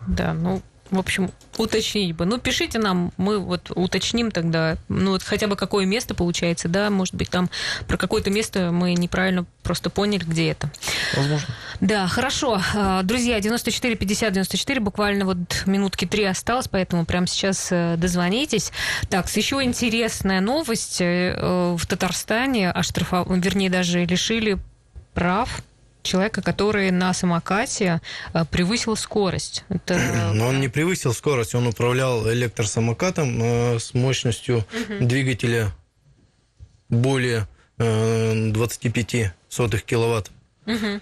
Да, 0.08 0.34
ну 0.34 0.62
в 0.92 1.00
общем, 1.00 1.32
уточнить 1.58 2.16
бы. 2.16 2.26
Ну, 2.26 2.38
пишите 2.38 2.80
нам, 2.80 3.12
мы 3.18 3.40
вот 3.40 3.72
уточним 3.74 4.32
тогда, 4.32 4.78
ну, 4.90 5.12
вот 5.12 5.24
хотя 5.24 5.48
бы 5.48 5.56
какое 5.56 5.86
место 5.86 6.14
получается, 6.14 6.68
да, 6.68 6.90
может 6.90 7.16
быть, 7.16 7.30
там 7.30 7.50
про 7.88 7.98
какое-то 7.98 8.30
место 8.30 8.72
мы 8.72 8.94
неправильно 8.94 9.46
просто 9.64 9.90
поняли, 9.90 10.24
где 10.24 10.52
это. 10.52 10.70
Возможно. 11.16 11.48
Да, 11.80 12.08
хорошо. 12.08 12.62
А, 12.76 13.04
друзья, 13.04 13.40
94 13.40 13.96
50 13.96 14.34
94, 14.34 14.80
буквально 14.82 15.26
вот 15.26 15.64
минутки 15.66 16.06
три 16.06 16.26
осталось, 16.26 16.68
поэтому 16.68 17.06
прямо 17.06 17.28
сейчас 17.28 17.70
э, 17.72 17.96
дозвонитесь. 17.98 18.72
Так, 19.10 19.30
еще 19.36 19.64
интересная 19.64 20.42
новость. 20.42 20.98
Э, 21.00 21.76
в 21.78 21.86
Татарстане 21.88 22.72
оштрафовали, 22.72 23.40
вернее, 23.40 23.70
даже 23.70 24.06
лишили 24.06 24.58
прав 25.14 25.62
человека, 26.04 26.42
который 26.42 26.92
на 26.92 27.14
самокате 27.14 28.02
э, 28.34 28.46
превысил 28.46 28.96
скорость. 28.96 29.64
Это... 29.70 30.32
Но 30.34 30.48
он 30.48 30.60
не 30.60 30.68
превысил 30.68 31.14
скорость, 31.14 31.56
он 31.56 31.68
управлял 31.68 32.30
электросамокатом 32.32 33.42
э, 33.42 33.80
с 33.80 33.94
мощностью 33.94 34.58
угу. 34.58 35.06
двигателя 35.06 35.72
более 36.90 37.48
25 37.78 39.16
э, 39.16 39.34
сотых 39.50 39.84
киловатт. 39.84 40.32
Угу. 40.66 41.02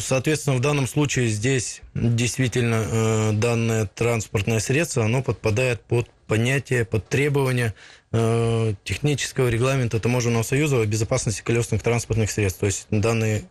Соответственно, 0.00 0.56
в 0.56 0.60
данном 0.60 0.86
случае 0.86 1.28
здесь 1.28 1.82
действительно 1.92 3.34
данное 3.34 3.84
транспортное 3.84 4.58
средство, 4.58 5.04
оно 5.04 5.22
подпадает 5.22 5.82
под 5.82 6.08
понятие, 6.26 6.86
под 6.86 7.06
требования 7.10 7.74
технического 8.10 9.50
регламента 9.50 10.00
Таможенного 10.00 10.44
союза 10.44 10.80
о 10.80 10.86
безопасности 10.86 11.42
колесных 11.42 11.82
транспортных 11.82 12.30
средств. 12.30 12.60
То 12.60 12.66
есть 12.66 12.86
данные 12.88 13.44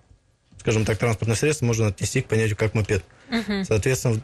скажем 0.60 0.86
так, 0.86 0.98
транспортное 0.98 1.36
средство 1.36 1.66
можно 1.66 1.88
отнести 1.88 2.22
к 2.22 2.28
понятию 2.28 2.58
как 2.58 2.74
мопед. 2.74 3.04
Угу. 3.30 3.66
Соответственно, 3.66 4.22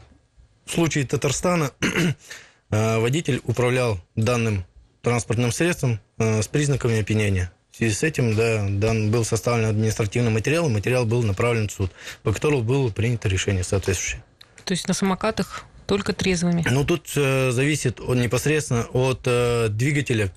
в 0.65 0.71
случае 0.71 1.05
Татарстана 1.05 1.71
э, 2.69 2.97
водитель 2.97 3.41
управлял 3.43 3.99
данным 4.15 4.65
транспортным 5.01 5.51
средством 5.51 5.99
э, 6.17 6.41
с 6.41 6.47
признаками 6.47 6.99
опьянения. 6.99 7.51
В 7.71 7.77
связи 7.77 7.93
с 7.93 8.03
этим, 8.03 8.35
да, 8.35 8.65
дан, 8.69 9.11
был 9.11 9.25
составлен 9.25 9.65
административный 9.65 10.31
материал, 10.31 10.67
и 10.67 10.71
материал 10.71 11.05
был 11.05 11.23
направлен 11.23 11.67
в 11.67 11.71
суд, 11.71 11.91
по 12.23 12.31
которому 12.31 12.63
было 12.63 12.89
принято 12.89 13.27
решение 13.27 13.63
соответствующее. 13.63 14.23
То 14.63 14.71
есть 14.71 14.87
на 14.87 14.93
самокатах 14.93 15.65
только 15.85 16.13
трезвыми? 16.13 16.63
Ну, 16.69 16.83
тут 16.85 17.11
э, 17.15 17.51
зависит 17.51 17.99
от, 17.99 18.17
непосредственно 18.17 18.85
от 18.93 19.21
э, 19.25 19.67
двигателя, 19.69 20.31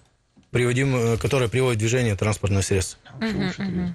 приводим, 0.51 0.97
э, 0.97 1.17
который 1.17 1.49
приводит 1.49 1.77
в 1.77 1.81
движение 1.81 2.17
транспортное 2.17 2.63
средство. 2.63 2.99
Угу, 3.17 3.65
угу. 3.65 3.95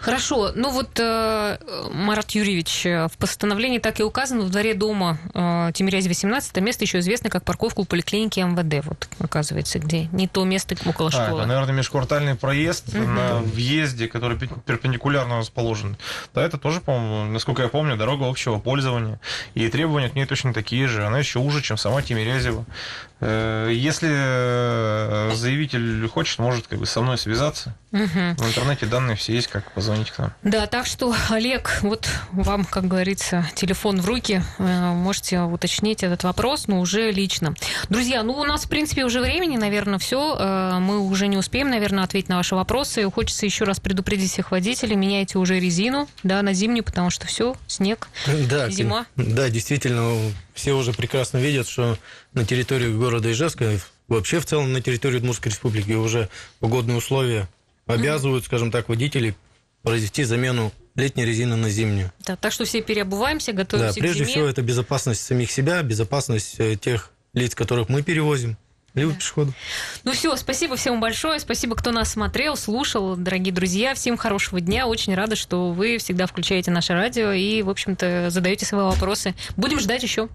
Хорошо. 0.00 0.52
Ну 0.54 0.70
вот, 0.70 0.98
э, 0.98 1.58
Марат 1.92 2.30
Юрьевич, 2.32 2.84
в 2.84 3.12
постановлении 3.18 3.78
так 3.78 4.00
и 4.00 4.02
указано, 4.02 4.42
в 4.42 4.50
дворе 4.50 4.74
дома 4.74 5.18
э, 5.34 5.72
Тимирязь 5.74 6.06
18, 6.06 6.52
это 6.52 6.60
место 6.60 6.84
еще 6.84 6.98
известно 7.00 7.30
как 7.30 7.44
парковка 7.44 7.80
у 7.80 7.84
поликлиники 7.84 8.40
МВД, 8.40 8.84
вот, 8.86 9.08
оказывается, 9.18 9.78
где 9.78 10.06
не 10.12 10.28
то 10.28 10.44
место 10.44 10.76
около 10.86 11.10
школы. 11.10 11.26
А, 11.26 11.36
это, 11.38 11.46
наверное, 11.46 11.74
межквартальный 11.74 12.34
проезд 12.34 12.88
угу. 12.88 12.98
на 12.98 13.38
въезде, 13.38 14.08
который 14.08 14.38
перпендикулярно 14.38 15.38
расположен. 15.38 15.96
Да, 16.34 16.42
это 16.42 16.58
тоже, 16.58 16.80
по-моему, 16.80 17.32
насколько 17.32 17.62
я 17.62 17.68
помню, 17.68 17.96
дорога 17.96 18.28
общего 18.28 18.58
пользования. 18.58 19.20
И 19.54 19.68
требования 19.68 20.08
к 20.08 20.14
ней 20.14 20.26
точно 20.26 20.52
такие 20.52 20.86
же. 20.88 21.04
Она 21.04 21.18
еще 21.18 21.38
уже, 21.38 21.62
чем 21.62 21.76
сама 21.76 22.02
Тимирязева. 22.02 22.64
Э, 23.20 23.70
если 23.72 24.08
э, 24.10 25.30
заявитель 25.34 26.06
хочет, 26.08 26.38
может 26.38 26.66
как 26.68 26.78
бы 26.78 26.86
со 26.86 27.00
мной 27.00 27.18
связаться. 27.18 27.74
Угу. 27.92 28.36
В 28.36 28.46
интернете 28.46 28.86
данные 28.86 29.16
все 29.16 29.34
есть, 29.34 29.47
как 29.48 29.72
позвонить 29.72 30.10
к 30.10 30.18
нам. 30.18 30.32
Да, 30.42 30.66
так 30.66 30.86
что, 30.86 31.14
Олег, 31.30 31.78
вот 31.82 32.08
вам, 32.32 32.64
как 32.64 32.86
говорится, 32.86 33.48
телефон 33.54 34.00
в 34.00 34.06
руки. 34.06 34.42
Э, 34.58 34.92
можете 34.92 35.40
уточнить 35.40 36.02
этот 36.02 36.24
вопрос, 36.24 36.66
но 36.66 36.80
уже 36.80 37.10
лично. 37.10 37.54
Друзья, 37.88 38.22
ну 38.22 38.34
у 38.34 38.44
нас, 38.44 38.64
в 38.64 38.68
принципе, 38.68 39.04
уже 39.04 39.20
времени, 39.20 39.56
наверное, 39.56 39.98
все. 39.98 40.78
Мы 40.80 40.98
уже 40.98 41.26
не 41.26 41.36
успеем, 41.36 41.70
наверное, 41.70 42.04
ответить 42.04 42.28
на 42.28 42.36
ваши 42.36 42.54
вопросы. 42.54 43.10
Хочется 43.10 43.46
еще 43.46 43.64
раз 43.64 43.80
предупредить 43.80 44.30
всех 44.30 44.50
водителей, 44.50 44.96
меняйте 44.96 45.38
уже 45.38 45.58
резину, 45.58 46.08
да, 46.22 46.42
на 46.42 46.52
зимнюю, 46.52 46.84
потому 46.84 47.10
что 47.10 47.26
все, 47.26 47.56
снег, 47.66 48.08
да, 48.26 48.70
зима. 48.70 49.06
Да, 49.16 49.48
действительно, 49.48 50.16
все 50.54 50.72
уже 50.72 50.92
прекрасно 50.92 51.38
видят, 51.38 51.68
что 51.68 51.98
на 52.32 52.44
территории 52.44 52.92
города 52.92 53.30
Ижевска, 53.30 53.78
вообще 54.08 54.40
в 54.40 54.46
целом 54.46 54.72
на 54.72 54.80
территории 54.80 55.18
Удмуртской 55.18 55.50
республики 55.52 55.92
уже 55.92 56.28
погодные 56.60 56.96
условия 56.96 57.48
обязывают, 57.88 58.44
скажем 58.44 58.70
так, 58.70 58.88
водителей 58.88 59.34
произвести 59.82 60.24
замену 60.24 60.72
летней 60.94 61.24
резины 61.24 61.56
на 61.56 61.70
зимнюю. 61.70 62.12
Да, 62.24 62.36
так 62.36 62.52
что 62.52 62.64
все 62.64 62.82
переобуваемся, 62.82 63.52
готовимся 63.52 63.94
да, 63.94 64.00
прежде 64.00 64.24
к 64.24 64.26
зиме. 64.26 64.34
всего 64.34 64.48
это 64.48 64.62
безопасность 64.62 65.24
самих 65.24 65.50
себя, 65.50 65.82
безопасность 65.82 66.56
э, 66.58 66.76
тех 66.76 67.10
лиц, 67.32 67.54
которых 67.54 67.88
мы 67.88 68.02
перевозим. 68.02 68.56
Либо 68.94 69.12
да. 69.12 69.18
пешеходов. 69.18 69.54
Ну 70.04 70.12
все, 70.12 70.34
спасибо 70.36 70.76
всем 70.76 71.00
большое. 71.00 71.38
Спасибо, 71.38 71.76
кто 71.76 71.92
нас 71.92 72.12
смотрел, 72.12 72.56
слушал. 72.56 73.16
Дорогие 73.16 73.52
друзья, 73.54 73.94
всем 73.94 74.16
хорошего 74.16 74.60
дня. 74.60 74.86
Очень 74.86 75.14
рада, 75.14 75.36
что 75.36 75.72
вы 75.72 75.98
всегда 75.98 76.26
включаете 76.26 76.70
наше 76.70 76.94
радио 76.94 77.30
и, 77.30 77.62
в 77.62 77.70
общем-то, 77.70 78.30
задаете 78.30 78.66
свои 78.66 78.82
вопросы. 78.82 79.34
Будем 79.56 79.78
ждать 79.78 80.02
еще. 80.02 80.28